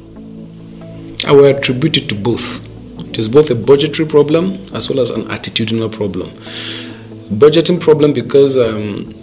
I 1.26 1.32
will 1.32 1.46
attribute 1.46 1.96
it 1.96 2.08
to 2.10 2.14
both. 2.14 2.64
It 3.08 3.18
is 3.18 3.28
both 3.28 3.50
a 3.50 3.54
budgetary 3.54 4.08
problem 4.08 4.64
as 4.72 4.88
well 4.88 5.00
as 5.00 5.10
an 5.10 5.24
attitudinal 5.24 5.92
problem. 5.92 6.30
Budgeting 7.30 7.80
problem 7.80 8.12
because 8.12 8.56
um, 8.56 9.14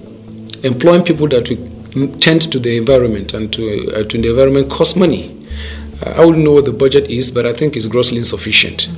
employing 0.63 1.03
people 1.03 1.27
that 1.29 1.49
will 1.49 2.09
tend 2.19 2.51
to 2.51 2.59
the 2.59 2.77
environment 2.77 3.33
and 3.33 3.51
to, 3.53 3.95
uh, 3.95 4.03
to 4.03 4.21
the 4.21 4.29
environment 4.29 4.69
costs 4.69 4.95
money. 4.95 5.31
Uh, 6.05 6.09
I 6.09 6.25
wouldn't 6.25 6.43
know 6.43 6.51
what 6.51 6.65
the 6.65 6.73
budget 6.73 7.09
is, 7.09 7.31
but 7.31 7.45
I 7.45 7.53
think 7.53 7.77
it's 7.77 7.87
grossly 7.87 8.17
insufficient. 8.17 8.89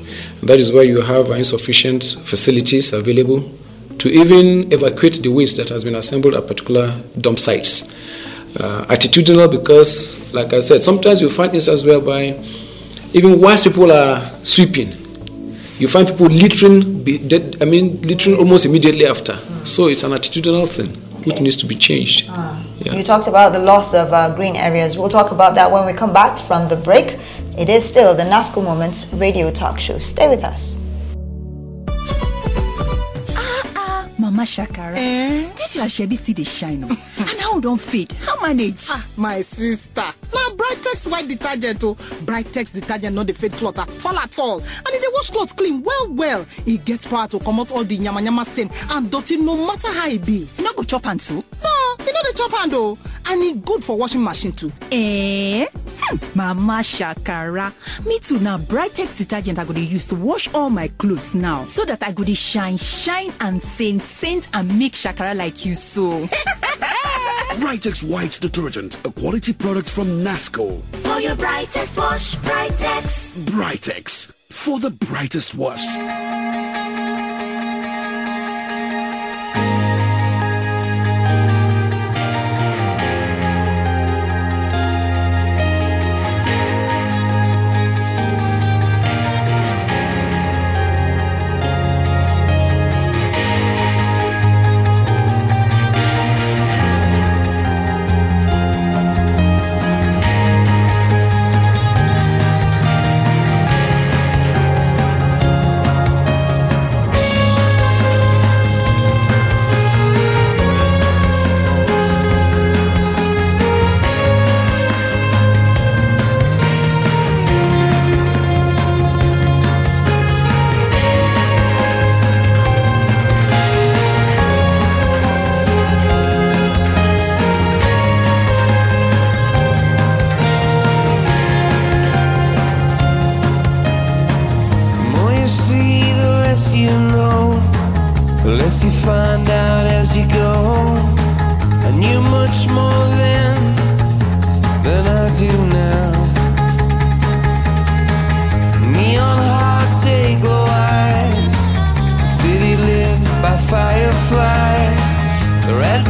That 0.42 0.60
is 0.60 0.74
why 0.74 0.82
you 0.82 1.02
have 1.02 1.30
insufficient 1.30 2.04
facilities 2.24 2.92
available 2.92 3.52
to 4.00 4.10
even 4.10 4.72
evacuate 4.72 5.22
the 5.24 5.30
waste 5.30 5.58
that 5.58 5.70
has 5.70 5.84
been 5.84 5.96
assembled 5.96 6.34
at 6.36 6.48
particular 6.48 7.02
dump 7.20 7.40
sites. 7.40 7.92
Uh, 8.60 8.86
attitudinal 8.86 9.50
because, 9.50 10.18
like 10.34 10.54
I 10.54 10.60
said, 10.62 10.82
sometimes 10.82 11.22
you 11.22 11.30
find 11.30 11.54
instances 11.54 11.86
whereby 11.86 12.44
even 13.14 13.40
whilst 13.40 13.64
people 13.64 13.92
are 13.92 14.32
sweeping, 14.44 14.92
you 15.80 15.88
find 15.88 16.08
people 16.08 16.28
littering, 16.28 17.06
I 17.62 17.66
mean, 17.66 18.02
littering 18.02 18.38
almost 18.38 18.66
immediately 18.66 19.06
after. 19.06 19.34
Mm. 19.34 19.68
So 19.68 19.88
it's 19.88 20.04
an 20.04 20.12
attitudinal 20.12 20.68
thing 20.68 20.96
which 21.26 21.40
needs 21.42 21.58
to 21.58 21.66
be 21.66 21.76
changed. 21.76 22.28
Ah. 22.30 22.64
Yeah. 22.80 22.94
You 22.94 23.04
talked 23.04 23.28
about 23.28 23.54
the 23.54 23.60
loss 23.60 23.94
of 23.94 24.14
uh, 24.14 24.34
green 24.36 24.56
areas. 24.56 24.98
We'll 24.98 25.10
talk 25.10 25.32
about 25.32 25.56
that 25.56 25.72
when 25.72 25.86
we 25.86 25.94
come 25.94 26.14
back 26.14 26.40
from 26.48 26.70
the 26.70 26.76
break. 26.76 27.18
It 27.58 27.70
is 27.70 27.84
still 27.86 28.14
the 28.14 28.24
NASCO 28.24 28.64
Moments 28.64 29.06
radio 29.14 29.50
talk 29.52 29.80
show. 29.80 29.98
Stay 29.98 30.30
with 30.30 30.44
us. 30.44 30.78
Mama 34.38 34.46
shakara 34.46 34.96
eh? 34.98 35.50
dis 35.56 35.76
your 35.76 35.86
shebi 35.86 36.16
still 36.16 36.36
dey 36.36 36.44
shine 36.44 36.84
o 36.84 36.88
and 37.18 37.40
how 37.42 37.60
don 37.60 37.76
fade? 37.78 38.12
How 38.22 38.40
manage? 38.40 38.86
Ah 38.92 39.04
my 39.18 39.42
sister. 39.42 40.04
Na 40.34 40.42
brightex 40.56 41.10
white 41.12 41.28
detergent 41.28 41.84
o 41.84 41.96
brightex 41.96 42.72
detergent 42.74 43.16
no 43.16 43.24
dey 43.24 43.34
fade 43.34 43.54
cloth 43.54 43.80
at 43.80 44.06
all 44.06 44.16
at 44.18 44.38
all. 44.38 44.60
And 44.60 44.94
e 44.96 45.00
dey 45.00 45.08
wash 45.14 45.32
cloth 45.32 45.56
clean 45.56 45.82
well 45.82 46.08
well. 46.14 46.46
E 46.68 46.78
get 46.78 47.02
power 47.10 47.28
to 47.30 47.40
comot 47.40 47.72
all 47.72 47.84
the 47.84 47.98
yamayama 47.98 48.46
stain 48.46 48.70
and 48.92 49.10
dirty 49.10 49.38
no 49.38 49.58
matter 49.66 49.92
how 49.92 50.08
e 50.08 50.20
be. 50.20 50.48
E 50.60 50.62
no 50.62 50.72
go 50.74 50.84
chop 50.84 51.06
hand 51.06 51.20
so 51.22 51.34
no 51.64 51.96
no 52.18 52.24
dey 52.24 52.34
chop 52.36 52.52
hand 52.52 52.74
o 52.74 52.98
and 53.30 53.44
e 53.44 53.54
good 53.54 53.84
for 53.84 53.98
washing 53.98 54.24
machine 54.24 54.52
too 54.52 54.72
eh 54.92 55.66
hmm, 55.74 56.18
mama 56.36 56.82
shakara 56.84 57.72
me 58.06 58.20
too 58.20 58.40
na 58.40 58.58
brightex 58.58 59.18
detergent 59.18 59.60
i 59.60 59.66
go 59.66 59.74
dey 59.74 59.82
use 59.82 60.08
to 60.08 60.16
wash 60.16 60.52
all 60.54 60.70
my 60.70 60.88
clothes 60.98 61.36
now 61.36 61.64
so 61.66 61.86
that 61.86 62.02
i 62.04 62.12
go 62.12 62.24
dey 62.24 62.34
shine 62.34 62.78
shine 62.78 63.32
and 63.42 63.62
saint 63.62 64.02
saint 64.02 64.48
and 64.54 64.78
make 64.80 64.94
shakara 64.94 65.36
like 65.36 65.66
you 65.66 65.76
so 65.76 66.28
Brightex 67.58 68.04
White 68.08 68.40
Detergent, 68.40 68.98
a 69.04 69.12
quality 69.12 69.52
product 69.52 69.90
from 69.90 70.06
Nasco. 70.24 70.80
For 71.04 71.20
your 71.20 71.36
brightest 71.36 71.98
wash, 71.98 72.36
Brightex. 72.36 73.40
Brightex, 73.46 74.32
for 74.52 74.80
the 74.80 74.92
brightest 74.92 75.56
wash. 75.56 75.84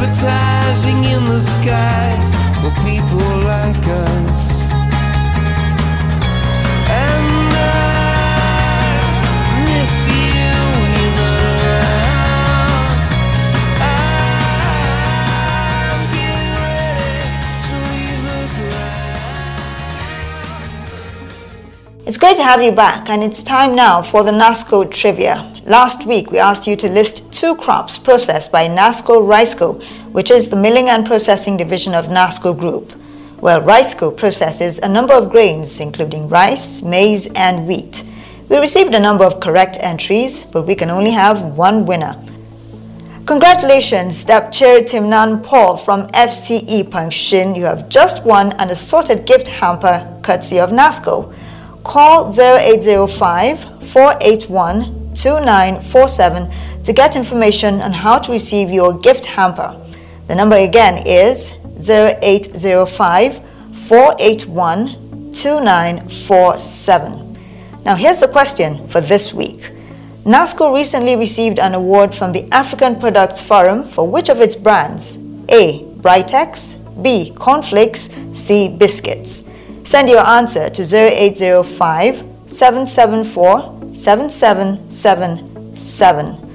Advertising 0.00 1.04
in 1.04 1.24
the 1.24 1.40
skies 1.40 2.30
for 2.60 2.70
people 2.86 3.18
like 3.42 3.86
us. 3.86 4.58
It's 22.06 22.16
great 22.16 22.36
to 22.36 22.42
have 22.42 22.62
you 22.62 22.72
back, 22.72 23.10
and 23.10 23.22
it's 23.22 23.42
time 23.42 23.74
now 23.74 24.00
for 24.00 24.24
the 24.24 24.30
NASCO 24.32 24.90
trivia. 24.90 25.57
Last 25.68 26.06
week, 26.06 26.30
we 26.30 26.38
asked 26.38 26.66
you 26.66 26.76
to 26.76 26.88
list 26.88 27.30
two 27.30 27.54
crops 27.54 27.98
processed 27.98 28.50
by 28.50 28.66
NASCO 28.66 29.20
RICECO, 29.20 30.12
which 30.12 30.30
is 30.30 30.48
the 30.48 30.56
milling 30.56 30.88
and 30.88 31.04
processing 31.04 31.58
division 31.58 31.94
of 31.94 32.06
NASCO 32.06 32.58
Group. 32.58 32.94
Well, 33.42 33.60
RICECO 33.60 34.16
processes 34.16 34.78
a 34.78 34.88
number 34.88 35.12
of 35.12 35.28
grains, 35.28 35.78
including 35.78 36.30
rice, 36.30 36.80
maize, 36.80 37.26
and 37.34 37.66
wheat. 37.66 38.02
We 38.48 38.56
received 38.56 38.94
a 38.94 38.98
number 38.98 39.26
of 39.26 39.40
correct 39.40 39.76
entries, 39.80 40.42
but 40.42 40.66
we 40.66 40.74
can 40.74 40.88
only 40.88 41.10
have 41.10 41.42
one 41.42 41.84
winner. 41.84 42.16
Congratulations, 43.26 44.16
Step 44.16 44.50
Chair 44.50 44.80
Timnan 44.80 45.44
Paul 45.44 45.76
from 45.76 46.06
FCE 46.12 46.84
Pankshin. 46.84 47.54
You 47.54 47.64
have 47.64 47.90
just 47.90 48.24
won 48.24 48.54
an 48.54 48.70
assorted 48.70 49.26
gift 49.26 49.46
hamper 49.46 50.18
courtesy 50.22 50.58
of 50.60 50.70
NASCO. 50.70 51.30
Call 51.84 52.32
0805 52.32 53.90
481 53.90 54.97
2947 55.18 56.84
to 56.84 56.92
get 56.92 57.16
information 57.16 57.82
on 57.82 57.92
how 57.92 58.18
to 58.18 58.32
receive 58.32 58.70
your 58.70 58.98
gift 58.98 59.24
hamper. 59.24 59.76
The 60.28 60.34
number 60.34 60.56
again 60.56 61.06
is 61.06 61.52
0805 61.78 63.40
481 63.88 65.32
2947. 65.32 67.38
Now, 67.84 67.94
here's 67.94 68.18
the 68.18 68.28
question 68.28 68.88
for 68.88 69.00
this 69.00 69.32
week. 69.32 69.72
NASCO 70.24 70.74
recently 70.74 71.16
received 71.16 71.58
an 71.58 71.74
award 71.74 72.14
from 72.14 72.32
the 72.32 72.46
African 72.52 73.00
Products 73.00 73.40
Forum 73.40 73.88
for 73.88 74.06
which 74.06 74.28
of 74.28 74.40
its 74.40 74.54
brands? 74.54 75.16
A. 75.48 75.84
Brightex, 76.00 76.76
B. 77.02 77.32
Cornflakes, 77.38 78.10
C. 78.32 78.68
Biscuits. 78.68 79.42
Send 79.84 80.10
your 80.10 80.26
answer 80.26 80.68
to 80.68 80.82
0805 80.82 82.24
774 82.46 83.77
7777. 84.02 86.48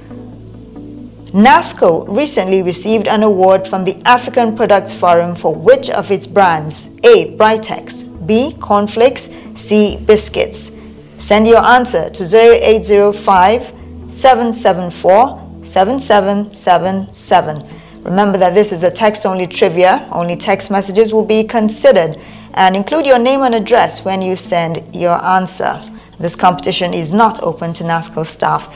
NASCO 1.34 2.06
recently 2.08 2.62
received 2.62 3.08
an 3.08 3.24
award 3.24 3.66
from 3.66 3.84
the 3.84 4.00
African 4.04 4.56
Products 4.56 4.94
Forum 4.94 5.34
for 5.34 5.52
which 5.54 5.90
of 5.90 6.12
its 6.12 6.26
brands? 6.26 6.88
A. 7.02 7.36
Brightex, 7.36 8.26
B. 8.26 8.56
Cornflakes, 8.60 9.28
C. 9.56 9.96
Biscuits. 9.96 10.70
Send 11.18 11.48
your 11.48 11.64
answer 11.64 12.08
to 12.10 12.24
0805 12.24 13.72
774 14.12 15.64
7777. 15.64 17.68
Remember 18.04 18.38
that 18.38 18.54
this 18.54 18.70
is 18.70 18.84
a 18.84 18.90
text 18.90 19.26
only 19.26 19.46
trivia, 19.46 20.06
only 20.12 20.36
text 20.36 20.70
messages 20.70 21.12
will 21.12 21.24
be 21.24 21.42
considered, 21.42 22.20
and 22.54 22.76
include 22.76 23.06
your 23.06 23.18
name 23.18 23.42
and 23.42 23.54
address 23.54 24.04
when 24.04 24.22
you 24.22 24.36
send 24.36 24.94
your 24.94 25.22
answer. 25.24 25.82
This 26.18 26.36
competition 26.36 26.94
is 26.94 27.12
not 27.12 27.42
open 27.42 27.72
to 27.74 27.84
NASCO 27.84 28.24
staff 28.24 28.68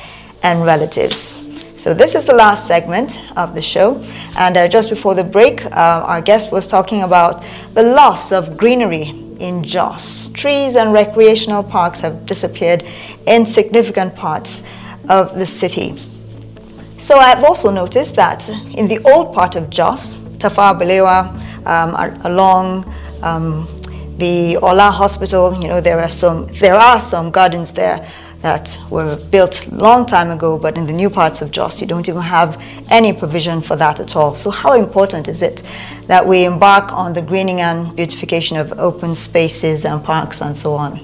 and 0.42 0.64
relatives. 0.64 1.42
So, 1.77 1.94
this 1.94 2.16
is 2.16 2.24
the 2.24 2.35
last 2.35 2.66
segment 2.66 3.20
of 3.37 3.55
the 3.55 3.62
show. 3.62 4.03
And 4.37 4.57
uh, 4.57 4.66
just 4.66 4.90
before 4.90 5.14
the 5.14 5.22
break, 5.22 5.64
uh, 5.64 5.68
our 6.05 6.20
guest 6.20 6.51
was 6.51 6.66
talking 6.66 7.05
about 7.05 7.44
the 7.74 7.85
loss 7.85 8.33
of 8.33 8.57
greenery 8.57 9.11
in 9.38 9.62
Jos. 9.62 10.29
Trees 10.31 10.74
and 10.74 10.92
recreational 10.92 11.62
parks 11.62 12.01
have 12.01 12.27
disappeared 12.27 12.85
in 13.27 13.46
significant 13.46 14.16
parts 14.16 14.61
of 15.09 15.38
the 15.38 15.46
city. 15.46 15.96
So, 17.01 17.16
I've 17.18 17.44
also 17.44 17.70
noticed 17.70 18.16
that 18.16 18.48
in 18.48 18.88
the 18.88 18.98
old 19.05 19.33
part 19.33 19.55
of 19.55 19.70
Jos, 19.70 20.14
Tafawa 20.38 20.77
Balewa, 20.81 21.64
um, 21.64 22.20
along 22.24 22.92
um, 23.22 23.77
the 24.18 24.57
Ola 24.59 24.90
Hospital, 24.90 25.54
you 25.61 25.68
know, 25.68 25.81
there 25.81 26.00
are 26.00 26.11
some 26.11 26.46
there 26.59 26.74
are 26.74 27.00
some 27.00 27.31
gardens 27.31 27.72
there 27.72 28.07
that 28.42 28.78
were 28.88 29.16
built 29.16 29.66
long 29.72 30.07
time 30.07 30.31
ago, 30.31 30.57
but 30.59 30.76
in 30.76 30.87
the 30.87 30.92
new 30.92 31.11
parts 31.11 31.42
of 31.42 31.50
Jos, 31.50 31.81
you 31.81 31.87
don't 31.87 32.09
even 32.09 32.22
have 32.22 32.62
any 32.88 33.12
provision 33.12 33.61
for 33.61 33.74
that 33.76 33.98
at 33.98 34.14
all. 34.14 34.35
So, 34.35 34.50
how 34.50 34.72
important 34.74 35.26
is 35.28 35.42
it 35.42 35.62
that 36.07 36.26
we 36.26 36.44
embark 36.44 36.92
on 36.92 37.12
the 37.12 37.22
greening 37.22 37.61
and 37.61 37.94
beautification 37.96 38.57
of 38.57 38.72
open 38.78 39.14
spaces 39.14 39.85
and 39.85 40.02
parks 40.04 40.40
and 40.40 40.57
so 40.57 40.74
on? 40.74 41.00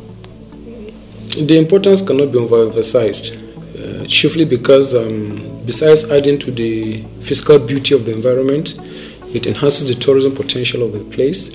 The 1.36 1.58
importance 1.58 2.00
cannot 2.00 2.30
be 2.30 2.38
overemphasized, 2.38 3.34
uh, 3.34 4.06
chiefly 4.06 4.44
because 4.44 4.94
um, 4.94 5.62
besides 5.66 6.04
adding 6.04 6.38
to 6.38 6.52
the 6.52 6.98
physical 7.20 7.58
beauty 7.58 7.94
of 7.94 8.06
the 8.06 8.12
environment, 8.12 8.78
it 9.34 9.46
enhances 9.48 9.88
the 9.88 9.94
tourism 9.94 10.32
potential 10.34 10.84
of 10.84 10.92
the 10.92 11.00
place. 11.16 11.50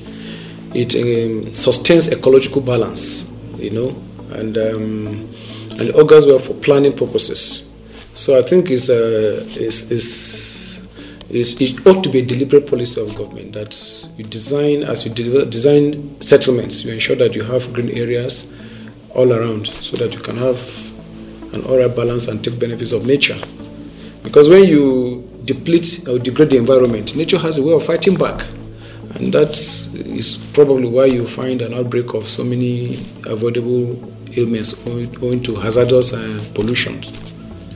It 0.73 0.95
um, 0.95 1.55
sustains 1.55 2.08
ecological 2.10 2.62
balance, 2.62 3.29
you 3.58 3.71
know, 3.71 3.89
and 4.32 4.58
um, 4.58 5.29
and 5.79 5.95
augurs 5.95 6.27
well 6.27 6.39
for 6.39 6.53
planning 6.55 6.95
purposes. 6.95 7.71
So 8.13 8.38
I 8.38 8.41
think 8.41 8.69
it's, 8.69 8.89
uh, 8.89 9.45
it's, 9.51 9.84
it's, 9.84 10.82
it's, 11.29 11.53
it 11.62 11.88
ought 11.88 12.03
to 12.03 12.10
be 12.10 12.19
a 12.19 12.25
deliberate 12.25 12.67
policy 12.67 12.99
of 12.99 13.15
government 13.15 13.53
that 13.53 14.10
you 14.17 14.25
design 14.25 14.84
as 14.84 15.05
you 15.05 15.12
design 15.13 16.19
settlements, 16.21 16.84
you 16.84 16.91
ensure 16.91 17.15
that 17.15 17.34
you 17.34 17.43
have 17.43 17.71
green 17.71 17.89
areas 17.91 18.47
all 19.12 19.32
around 19.32 19.67
so 19.67 19.95
that 19.97 20.13
you 20.13 20.19
can 20.19 20.36
have 20.38 20.60
an 21.53 21.63
oral 21.65 21.88
balance 21.88 22.27
and 22.27 22.43
take 22.43 22.60
benefits 22.60 22.91
of 22.91 23.05
nature. 23.05 23.39
Because 24.21 24.49
when 24.49 24.65
you 24.65 25.25
deplete 25.45 26.08
or 26.08 26.19
degrade 26.19 26.49
the 26.49 26.58
environment, 26.58 27.15
nature 27.15 27.39
has 27.39 27.58
a 27.58 27.63
way 27.63 27.73
of 27.73 27.86
fighting 27.86 28.15
back. 28.15 28.45
And 29.15 29.34
that 29.34 29.58
is 29.95 30.38
probably 30.54 30.88
why 30.88 31.06
you 31.06 31.26
find 31.26 31.62
an 31.62 31.74
outbreak 31.74 32.13
of 32.13 32.26
so 32.26 32.43
many 32.43 33.06
avoidable 33.26 33.98
ailments 34.38 34.76
owing 34.86 35.41
to 35.43 35.56
hazardous 35.56 36.13
uh, 36.13 36.45
pollution. 36.54 37.02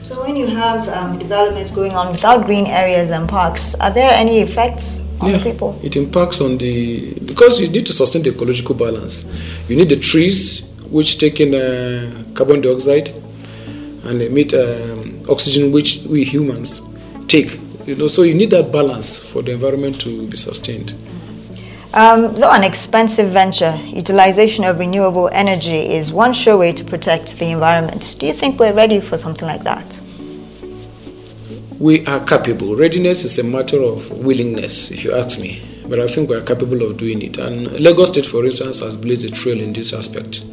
So, 0.04 0.22
when 0.22 0.36
you 0.36 0.46
have 0.46 0.86
um, 0.88 1.18
developments 1.18 1.70
going 1.70 1.92
on 1.92 2.12
without 2.12 2.44
green 2.46 2.66
areas 2.66 3.10
and 3.10 3.28
parks, 3.28 3.74
are 3.76 3.90
there 3.90 4.10
any 4.10 4.40
effects 4.40 5.00
on 5.20 5.32
the 5.32 5.38
people? 5.38 5.80
It 5.82 5.96
impacts 5.96 6.40
on 6.40 6.58
the 6.58 7.18
because 7.20 7.58
you 7.58 7.68
need 7.68 7.86
to 7.86 7.92
sustain 7.92 8.22
the 8.22 8.30
ecological 8.30 8.74
balance. 8.74 9.24
You 9.66 9.76
need 9.76 9.88
the 9.88 9.98
trees 9.98 10.62
which 10.90 11.18
take 11.18 11.40
in 11.40 11.54
uh, 11.54 12.22
carbon 12.34 12.60
dioxide 12.60 13.08
and 14.04 14.20
emit 14.20 14.52
um, 14.54 15.22
oxygen 15.28 15.72
which 15.72 16.02
we 16.06 16.22
humans 16.22 16.82
take. 17.26 17.58
You 17.86 17.96
know, 17.96 18.06
so 18.06 18.22
you 18.22 18.34
need 18.34 18.50
that 18.50 18.70
balance 18.70 19.18
for 19.18 19.42
the 19.42 19.52
environment 19.52 20.00
to 20.02 20.26
be 20.26 20.36
sustained. 20.36 20.94
Um, 21.94 22.34
though 22.34 22.50
an 22.50 22.64
expensive 22.64 23.30
venture, 23.30 23.72
utilization 23.86 24.64
of 24.64 24.80
renewable 24.80 25.30
energy 25.32 25.94
is 25.94 26.12
one 26.12 26.32
sure 26.32 26.56
way 26.56 26.72
to 26.72 26.82
protect 26.82 27.38
the 27.38 27.44
environment. 27.44 28.16
Do 28.18 28.26
you 28.26 28.32
think 28.32 28.58
we're 28.58 28.72
ready 28.72 29.00
for 29.00 29.16
something 29.16 29.46
like 29.46 29.62
that? 29.62 29.86
We 31.78 32.04
are 32.06 32.18
capable. 32.24 32.74
Readiness 32.74 33.22
is 33.22 33.38
a 33.38 33.44
matter 33.44 33.80
of 33.80 34.10
willingness, 34.10 34.90
if 34.90 35.04
you 35.04 35.14
ask 35.14 35.38
me. 35.38 35.62
But 35.86 36.00
I 36.00 36.08
think 36.08 36.28
we 36.28 36.34
are 36.34 36.40
capable 36.40 36.82
of 36.82 36.96
doing 36.96 37.22
it. 37.22 37.38
And 37.38 37.70
Lagos 37.78 38.08
State, 38.08 38.26
for 38.26 38.44
instance, 38.44 38.80
has 38.80 38.96
blazed 38.96 39.24
a 39.26 39.30
trail 39.30 39.60
in 39.60 39.72
this 39.72 39.92
aspect. 39.92 40.44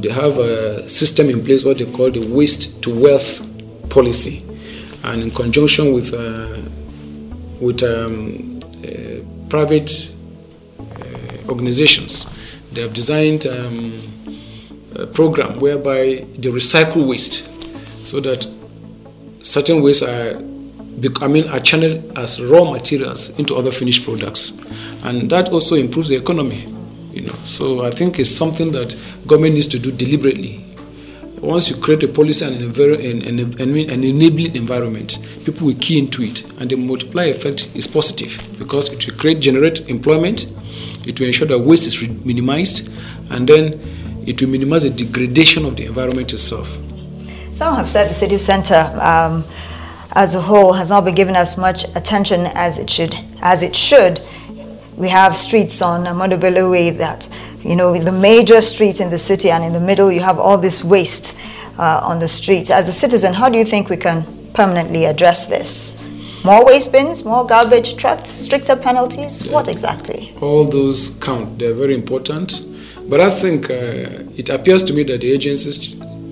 They 0.00 0.08
have 0.08 0.38
a 0.38 0.88
system 0.88 1.28
in 1.28 1.44
place, 1.44 1.62
what 1.62 1.76
they 1.76 1.92
call 1.92 2.10
the 2.10 2.26
waste 2.26 2.82
to 2.84 2.94
wealth 2.98 3.46
policy. 3.90 4.42
And 5.04 5.24
in 5.24 5.30
conjunction 5.30 5.92
with, 5.92 6.14
uh, 6.14 6.62
with 7.60 7.82
um, 7.82 8.60
uh, 8.82 9.48
private 9.50 10.09
organizations, 11.50 12.26
they 12.72 12.82
have 12.82 12.94
designed 12.94 13.46
um, 13.46 14.00
a 14.94 15.06
program 15.06 15.58
whereby 15.60 16.26
they 16.38 16.48
recycle 16.50 17.06
waste 17.06 17.48
so 18.04 18.20
that 18.20 18.46
certain 19.42 19.82
waste 19.82 20.02
are 20.02 20.42
I 21.22 21.28
mean 21.28 21.48
are 21.48 21.60
channeled 21.60 22.18
as 22.18 22.40
raw 22.42 22.70
materials 22.70 23.30
into 23.38 23.56
other 23.56 23.70
finished 23.70 24.04
products. 24.04 24.52
And 25.02 25.30
that 25.30 25.48
also 25.48 25.74
improves 25.74 26.10
the 26.10 26.16
economy 26.16 26.66
you 27.12 27.22
know. 27.22 27.34
So 27.44 27.84
I 27.84 27.90
think 27.90 28.18
it's 28.18 28.30
something 28.30 28.72
that 28.72 28.96
government 29.26 29.54
needs 29.54 29.66
to 29.68 29.78
do 29.78 29.90
deliberately. 29.92 30.64
Once 31.40 31.70
you 31.70 31.76
create 31.76 32.02
a 32.02 32.08
policy 32.08 32.44
and 32.44 32.56
an, 32.56 32.72
envir- 32.72 32.98
an, 32.98 33.38
an, 33.38 33.90
an 33.90 34.04
enabling 34.04 34.54
environment, 34.54 35.18
people 35.44 35.66
will 35.66 35.74
key 35.76 35.98
into 35.98 36.22
it, 36.22 36.44
and 36.60 36.70
the 36.70 36.76
multiplier 36.76 37.30
effect 37.30 37.70
is 37.74 37.86
positive 37.86 38.46
because 38.58 38.90
it 38.90 39.06
will 39.06 39.16
create, 39.16 39.40
generate 39.40 39.80
employment, 39.88 40.52
it 41.10 41.18
will 41.18 41.26
ensure 41.26 41.46
that 41.48 41.58
waste 41.58 41.86
is 41.86 42.00
minimized, 42.24 42.88
and 43.30 43.48
then 43.48 43.64
it 44.26 44.40
will 44.40 44.48
minimize 44.48 44.82
the 44.84 44.90
degradation 44.90 45.64
of 45.64 45.76
the 45.76 45.84
environment 45.86 46.32
itself. 46.32 46.78
Some 47.52 47.74
have 47.74 47.90
said 47.90 48.08
the 48.08 48.14
city 48.14 48.38
centre 48.38 48.84
um, 49.00 49.44
as 50.12 50.34
a 50.34 50.40
whole 50.40 50.72
has 50.72 50.88
not 50.90 51.04
been 51.04 51.14
given 51.14 51.34
as 51.34 51.56
much 51.56 51.84
attention 51.96 52.46
as 52.54 52.78
it 52.78 52.88
should. 52.88 53.14
As 53.42 53.62
it 53.62 53.74
should, 53.74 54.20
we 54.96 55.08
have 55.08 55.36
streets 55.36 55.82
on 55.82 56.04
Ahmadu 56.04 56.38
Bello 56.38 56.70
Way 56.70 56.90
that, 56.90 57.28
you 57.62 57.74
know, 57.74 57.98
the 57.98 58.12
major 58.12 58.62
street 58.62 59.00
in 59.00 59.10
the 59.10 59.18
city, 59.18 59.50
and 59.50 59.64
in 59.64 59.72
the 59.72 59.80
middle 59.80 60.12
you 60.12 60.20
have 60.20 60.38
all 60.38 60.58
this 60.58 60.84
waste 60.84 61.34
uh, 61.78 62.00
on 62.04 62.20
the 62.20 62.28
streets. 62.28 62.70
As 62.70 62.88
a 62.88 62.92
citizen, 62.92 63.34
how 63.34 63.48
do 63.48 63.58
you 63.58 63.64
think 63.64 63.88
we 63.88 63.96
can 63.96 64.24
permanently 64.54 65.06
address 65.06 65.46
this? 65.46 65.96
More 66.42 66.64
waste 66.64 66.90
bins, 66.90 67.22
more 67.22 67.44
garbage 67.44 67.96
trucks, 67.96 68.30
stricter 68.30 68.74
penalties? 68.74 69.44
What 69.44 69.68
exactly? 69.68 70.34
All 70.40 70.64
those 70.64 71.10
count. 71.20 71.58
They're 71.58 71.74
very 71.74 71.94
important. 71.94 72.64
But 73.10 73.20
I 73.20 73.28
think 73.28 73.68
uh, 73.68 74.24
it 74.36 74.48
appears 74.48 74.82
to 74.84 74.94
me 74.94 75.02
that 75.02 75.20
the 75.20 75.30
agencies 75.32 75.76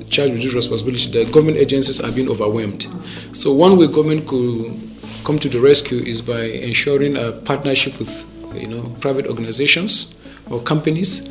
charged 0.09 0.33
with 0.33 0.42
this 0.42 0.55
responsibility, 0.55 1.11
the 1.11 1.31
government 1.31 1.59
agencies 1.59 2.01
are 2.01 2.11
being 2.11 2.31
overwhelmed. 2.31 2.87
So 3.33 3.53
one 3.53 3.77
way 3.77 3.87
government 3.87 4.27
could 4.27 4.81
come 5.25 5.38
to 5.40 5.49
the 5.49 5.61
rescue 5.61 5.99
is 5.99 6.23
by 6.23 6.40
ensuring 6.42 7.16
a 7.16 7.33
partnership 7.33 7.99
with 7.99 8.27
you 8.55 8.66
know 8.66 8.97
private 9.01 9.27
organizations 9.27 10.16
or 10.49 10.62
companies 10.62 11.29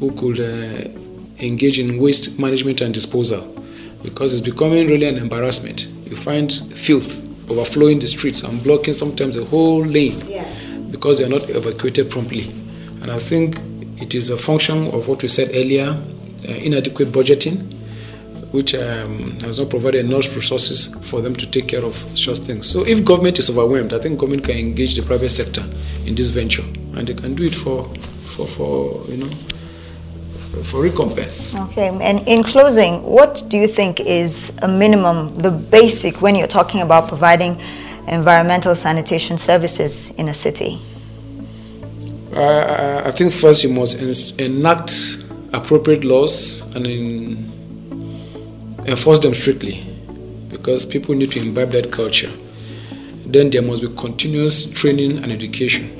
who 0.00 0.10
could 0.12 0.40
uh, 0.40 0.88
engage 1.38 1.78
in 1.78 1.98
waste 1.98 2.36
management 2.36 2.80
and 2.80 2.92
disposal 2.92 3.42
because 4.02 4.34
it's 4.34 4.42
becoming 4.42 4.88
really 4.88 5.06
an 5.06 5.18
embarrassment. 5.18 5.86
You 6.06 6.16
find 6.16 6.52
filth 6.74 7.27
overflowing 7.50 7.98
the 7.98 8.08
streets 8.08 8.42
and 8.42 8.62
blocking 8.62 8.94
sometimes 8.94 9.36
a 9.36 9.44
whole 9.44 9.84
lane 9.84 10.18
because 10.90 11.18
they 11.18 11.24
are 11.24 11.28
not 11.28 11.48
evacuated 11.50 12.10
promptly. 12.10 12.48
And 13.02 13.10
I 13.10 13.18
think 13.18 13.60
it 14.00 14.14
is 14.14 14.30
a 14.30 14.36
function 14.36 14.88
of 14.88 15.08
what 15.08 15.22
we 15.22 15.28
said 15.28 15.50
earlier 15.52 16.00
uh, 16.48 16.52
inadequate 16.52 17.10
budgeting, 17.10 17.74
which 18.52 18.72
um, 18.74 19.38
has 19.40 19.58
not 19.58 19.68
provided 19.70 20.04
enough 20.04 20.34
resources 20.36 20.86
for 21.02 21.20
them 21.20 21.34
to 21.34 21.46
take 21.50 21.66
care 21.66 21.84
of 21.84 21.96
such 22.16 22.38
things. 22.38 22.68
So, 22.70 22.86
if 22.86 23.04
government 23.04 23.38
is 23.40 23.50
overwhelmed, 23.50 23.92
I 23.92 23.98
think 23.98 24.20
government 24.20 24.44
can 24.44 24.56
engage 24.56 24.94
the 24.94 25.02
private 25.02 25.30
sector 25.30 25.64
in 26.06 26.14
this 26.14 26.28
venture, 26.28 26.62
and 26.94 27.08
they 27.08 27.14
can 27.14 27.34
do 27.34 27.42
it 27.42 27.54
for, 27.56 27.92
for, 28.24 28.46
for 28.46 29.04
you 29.10 29.16
know, 29.16 29.30
for 30.64 30.80
recompense. 30.80 31.54
Okay, 31.54 31.88
and 31.88 32.26
in 32.26 32.42
closing, 32.42 33.02
what 33.02 33.44
do 33.48 33.56
you 33.56 33.68
think 33.68 34.00
is 34.00 34.52
a 34.62 34.68
minimum, 34.68 35.34
the 35.34 35.50
basic, 35.50 36.20
when 36.20 36.34
you're 36.34 36.46
talking 36.46 36.80
about 36.80 37.08
providing 37.08 37.60
environmental 38.06 38.74
sanitation 38.74 39.38
services 39.38 40.10
in 40.10 40.28
a 40.28 40.34
city? 40.34 40.80
Uh, 42.32 43.02
I 43.04 43.10
think 43.10 43.32
first 43.32 43.64
you 43.64 43.70
must 43.70 43.98
enact 44.40 45.18
appropriate 45.52 46.04
laws 46.04 46.60
and 46.74 46.86
in, 46.86 48.84
enforce 48.86 49.18
them 49.18 49.34
strictly 49.34 49.84
because 50.48 50.84
people 50.84 51.14
need 51.14 51.32
to 51.32 51.40
imbibe 51.40 51.70
that 51.72 51.90
culture. 51.90 52.32
Then 53.26 53.50
there 53.50 53.62
must 53.62 53.82
be 53.82 53.88
continuous 53.96 54.66
training 54.66 55.22
and 55.22 55.32
education 55.32 55.94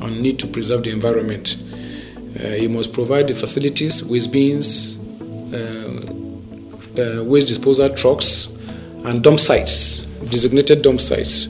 on 0.00 0.20
need 0.22 0.38
to 0.40 0.46
preserve 0.46 0.84
the 0.84 0.90
environment. 0.90 1.56
Uh, 2.38 2.48
you 2.48 2.68
must 2.68 2.92
provide 2.92 3.28
the 3.28 3.34
facilities, 3.34 4.04
waste 4.04 4.30
bins, 4.30 4.98
uh, 5.54 6.02
uh, 7.00 7.24
waste 7.24 7.48
disposal 7.48 7.88
trucks, 7.90 8.48
and 9.04 9.22
dump 9.22 9.40
sites, 9.40 10.00
designated 10.28 10.82
dump 10.82 11.00
sites. 11.00 11.48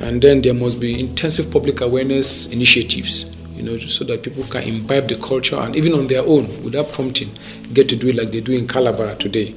And 0.00 0.20
then 0.20 0.42
there 0.42 0.54
must 0.54 0.80
be 0.80 0.98
intensive 0.98 1.50
public 1.50 1.80
awareness 1.80 2.46
initiatives, 2.46 3.34
you 3.54 3.62
know, 3.62 3.76
so 3.78 4.04
that 4.04 4.22
people 4.22 4.44
can 4.44 4.64
imbibe 4.64 5.08
the 5.08 5.16
culture 5.16 5.56
and 5.56 5.76
even 5.76 5.94
on 5.94 6.08
their 6.08 6.22
own, 6.22 6.62
without 6.62 6.92
prompting, 6.92 7.30
get 7.72 7.88
to 7.90 7.96
do 7.96 8.08
it 8.08 8.16
like 8.16 8.32
they 8.32 8.40
do 8.40 8.52
in 8.52 8.66
Calabar 8.66 9.14
today. 9.14 9.54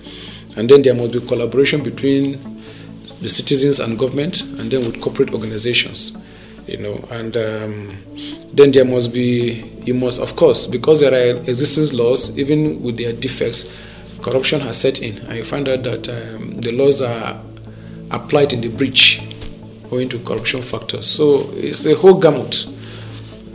And 0.55 0.69
then 0.69 0.83
there 0.83 0.93
must 0.93 1.13
be 1.13 1.19
collaboration 1.21 1.83
between 1.83 2.61
the 3.21 3.29
citizens 3.29 3.79
and 3.79 3.97
government, 3.97 4.41
and 4.41 4.71
then 4.71 4.85
with 4.85 5.01
corporate 5.01 5.33
organizations 5.33 6.15
you 6.69 6.77
know 6.77 6.95
and 7.11 7.35
um, 7.35 8.03
then 8.53 8.71
there 8.71 8.85
must 8.85 9.11
be 9.13 9.63
you 9.83 9.93
must 9.93 10.19
of 10.19 10.35
course 10.35 10.67
because 10.67 10.99
there 10.99 11.13
are 11.13 11.37
existing 11.39 11.97
laws 11.97 12.37
even 12.37 12.81
with 12.83 12.97
their 12.97 13.13
defects 13.13 13.65
corruption 14.21 14.61
has 14.61 14.79
set 14.79 15.01
in. 15.01 15.17
And 15.27 15.37
you 15.37 15.43
find 15.43 15.67
out 15.67 15.83
that 15.83 16.07
um, 16.09 16.59
the 16.61 16.71
laws 16.71 17.01
are 17.01 17.41
applied 18.11 18.53
in 18.53 18.61
the 18.61 18.69
breach 18.69 19.21
owing 19.91 20.09
to 20.09 20.19
corruption 20.19 20.61
factors. 20.61 21.07
So 21.07 21.49
it's 21.53 21.79
the 21.79 21.95
whole 21.95 22.13
gamut 22.15 22.65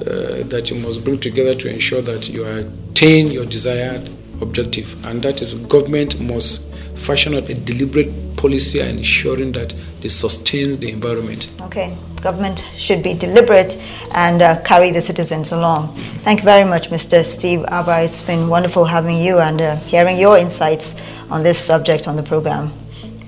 uh, 0.01 0.43
that 0.49 0.71
you 0.71 0.77
must 0.77 1.05
bring 1.05 1.21
together 1.21 1.55
to 1.55 1.69
ensure 1.69 2.03
that 2.03 2.29
you 2.29 2.45
attain 2.45 3.29
your 3.29 3.47
desired 3.47 4.09
objective. 4.41 5.05
And 5.07 5.23
that 5.23 5.41
is 5.41 5.55
government 5.55 6.21
must 6.21 6.65
fashion 6.95 7.35
out 7.35 7.49
a 7.49 7.55
deliberate 7.55 8.37
policy 8.37 8.81
ensuring 8.81 9.53
that 9.53 9.75
they 10.01 10.09
sustain 10.09 10.79
the 10.81 10.91
environment. 10.91 11.51
Okay, 11.63 11.97
government 12.25 12.65
should 12.77 13.03
be 13.03 13.13
deliberate 13.15 13.77
and 14.13 14.41
uh, 14.41 14.61
carry 14.63 14.91
the 14.91 15.01
citizens 15.01 15.53
along. 15.53 15.95
Thank 16.25 16.41
you 16.41 16.45
very 16.45 16.69
much, 16.69 16.89
Mr. 16.89 17.23
Steve 17.25 17.61
Abah. 17.69 18.05
It's 18.05 18.23
been 18.23 18.49
wonderful 18.49 18.87
having 18.87 19.19
you 19.19 19.39
and 19.39 19.61
uh, 19.61 19.77
hearing 19.93 20.17
your 20.17 20.39
insights 20.39 20.95
on 21.31 21.43
this 21.43 21.59
subject 21.59 22.09
on 22.09 22.17
the 22.17 22.23
program. 22.23 22.73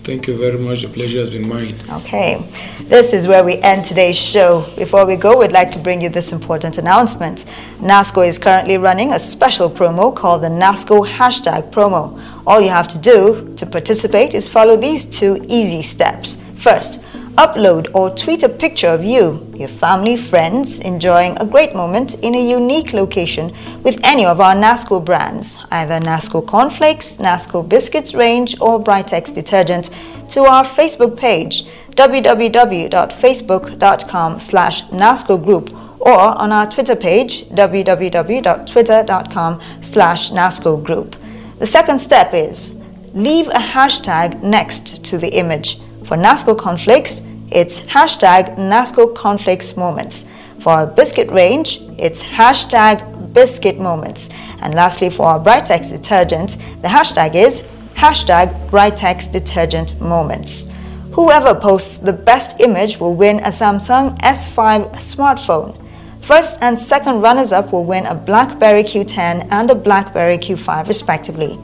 Thank 0.02 0.28
you 0.28 0.36
very 0.38 0.56
much. 0.56 0.82
The 0.82 0.88
pleasure 0.88 1.18
has 1.18 1.30
been 1.30 1.46
mine. 1.48 1.74
Okay, 1.90 2.40
this 2.82 3.12
is 3.12 3.26
where 3.26 3.44
we 3.44 3.56
end 3.56 3.84
today's 3.84 4.16
show. 4.16 4.64
Before 4.76 5.04
we 5.04 5.16
go, 5.16 5.40
we'd 5.40 5.50
like 5.50 5.72
to 5.72 5.80
bring 5.80 6.00
you 6.00 6.08
this 6.08 6.30
important 6.30 6.78
announcement. 6.78 7.44
NASCO 7.80 8.26
is 8.26 8.38
currently 8.38 8.78
running 8.78 9.12
a 9.12 9.18
special 9.18 9.68
promo 9.68 10.14
called 10.14 10.42
the 10.42 10.48
NASCO 10.48 11.04
hashtag 11.06 11.70
promo. 11.72 12.02
All 12.46 12.60
you 12.60 12.70
have 12.70 12.86
to 12.88 12.98
do 12.98 13.52
to 13.56 13.66
participate 13.66 14.32
is 14.32 14.48
follow 14.48 14.76
these 14.76 15.04
two 15.04 15.44
easy 15.48 15.82
steps. 15.82 16.38
First, 16.56 17.00
upload 17.36 17.88
or 17.94 18.10
tweet 18.10 18.42
a 18.42 18.48
picture 18.48 18.88
of 18.88 19.04
you, 19.04 19.48
your 19.54 19.68
family, 19.68 20.16
friends 20.16 20.80
enjoying 20.80 21.36
a 21.38 21.46
great 21.46 21.72
moment 21.74 22.14
in 22.16 22.34
a 22.34 22.50
unique 22.50 22.92
location 22.92 23.54
with 23.82 24.00
any 24.02 24.24
of 24.24 24.40
our 24.40 24.54
NASCO 24.54 25.04
brands, 25.04 25.54
either 25.70 26.00
NASCO 26.00 26.44
cornflakes, 26.46 27.18
NASCO 27.18 27.68
biscuits 27.68 28.14
range, 28.14 28.56
or 28.60 28.82
Brightex 28.82 29.34
detergent, 29.34 29.90
to 30.30 30.44
our 30.44 30.64
Facebook 30.64 31.16
page 31.16 31.66
www.facebook.com 31.90 34.40
slash 34.40 34.82
NASCO 34.84 35.42
group 35.42 35.72
or 36.00 36.18
on 36.18 36.52
our 36.52 36.70
Twitter 36.70 36.96
page 36.96 37.48
www.twitter.com 37.48 39.60
slash 39.80 40.30
NASCO 40.30 40.84
group. 40.84 41.16
The 41.58 41.66
second 41.66 41.98
step 42.00 42.34
is 42.34 42.70
leave 43.14 43.48
a 43.48 43.58
hashtag 43.74 44.42
next 44.42 45.02
to 45.06 45.16
the 45.18 45.34
image. 45.34 45.80
For 46.06 46.16
NASCO 46.16 46.56
cornflakes, 46.56 47.22
it's 47.50 47.80
hashtag 47.80 48.56
NASCO 48.56 49.12
cornflakes 49.12 49.76
moments. 49.76 50.24
For 50.60 50.70
our 50.70 50.86
biscuit 50.86 51.28
range, 51.32 51.80
it's 51.98 52.22
hashtag 52.22 53.32
biscuit 53.32 53.80
moments. 53.80 54.28
And 54.60 54.72
lastly, 54.72 55.10
for 55.10 55.26
our 55.26 55.40
Brightex 55.40 55.90
detergent, 55.90 56.58
the 56.80 56.86
hashtag 56.86 57.34
is 57.34 57.62
hashtag 57.96 58.70
Brightex 58.70 59.32
detergent 59.32 60.00
moments. 60.00 60.68
Whoever 61.10 61.56
posts 61.56 61.98
the 61.98 62.12
best 62.12 62.60
image 62.60 63.00
will 63.00 63.16
win 63.16 63.40
a 63.40 63.48
Samsung 63.48 64.16
S5 64.20 64.94
smartphone. 64.96 65.76
First 66.20 66.58
and 66.60 66.78
second 66.78 67.20
runners 67.20 67.50
up 67.50 67.72
will 67.72 67.84
win 67.84 68.06
a 68.06 68.14
BlackBerry 68.14 68.84
Q10 68.84 69.48
and 69.50 69.70
a 69.72 69.74
BlackBerry 69.74 70.38
Q5, 70.38 70.86
respectively. 70.86 71.58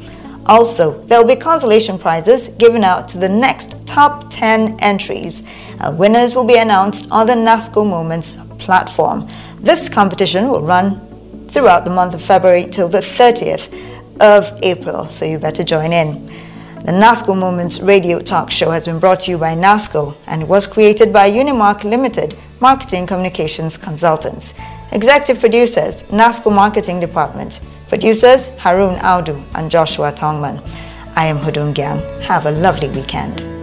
Also, 0.47 1.01
there 1.07 1.19
will 1.19 1.29
be 1.29 1.37
consolation 1.37 1.99
prizes 1.99 2.49
given 2.49 2.83
out 2.83 3.09
to 3.09 3.19
the 3.19 3.29
next 3.29 3.77
top 3.87 4.27
10 4.31 4.79
entries. 4.81 5.45
Uh, 5.81 5.95
winners 5.97 6.35
will 6.35 6.45
be 6.45 6.57
announced 6.57 7.07
on 7.11 7.27
the 7.27 7.35
NASCO 7.35 7.89
Moments 7.89 8.35
platform. 8.59 9.29
This 9.61 9.89
competition 9.89 10.49
will 10.49 10.63
run 10.63 11.47
throughout 11.49 11.85
the 11.85 11.91
month 11.91 12.15
of 12.15 12.23
February 12.23 12.67
till 12.67 12.89
the 12.89 13.01
30th 13.01 13.69
of 14.21 14.59
April, 14.63 15.09
so 15.09 15.25
you 15.25 15.39
better 15.39 15.63
join 15.63 15.93
in. 15.93 16.27
The 16.85 16.91
NASCO 16.91 17.37
Moments 17.39 17.79
radio 17.79 18.19
talk 18.19 18.51
show 18.51 18.71
has 18.73 18.87
been 18.87 18.99
brought 18.99 19.21
to 19.21 19.31
you 19.31 19.39
by 19.39 19.55
NASCO 19.55 20.17
and 20.27 20.49
was 20.49 20.67
created 20.67 21.13
by 21.13 21.31
Unimark 21.31 21.85
Limited, 21.85 22.37
Marketing 22.59 23.07
Communications 23.07 23.77
Consultants. 23.77 24.55
Executive 24.91 25.39
producers, 25.39 26.03
NASCO 26.05 26.53
Marketing 26.53 26.99
Department. 26.99 27.61
Producers, 27.93 28.47
Harun 28.57 28.97
Audu 29.01 29.39
and 29.55 29.71
Joshua 29.71 30.13
Tongman. 30.13 30.67
I 31.15 31.27
am 31.27 31.39
Hudung 31.39 31.75
Gyang. 31.75 32.01
Have 32.23 32.47
a 32.47 32.51
lovely 32.51 32.89
weekend. 32.89 33.62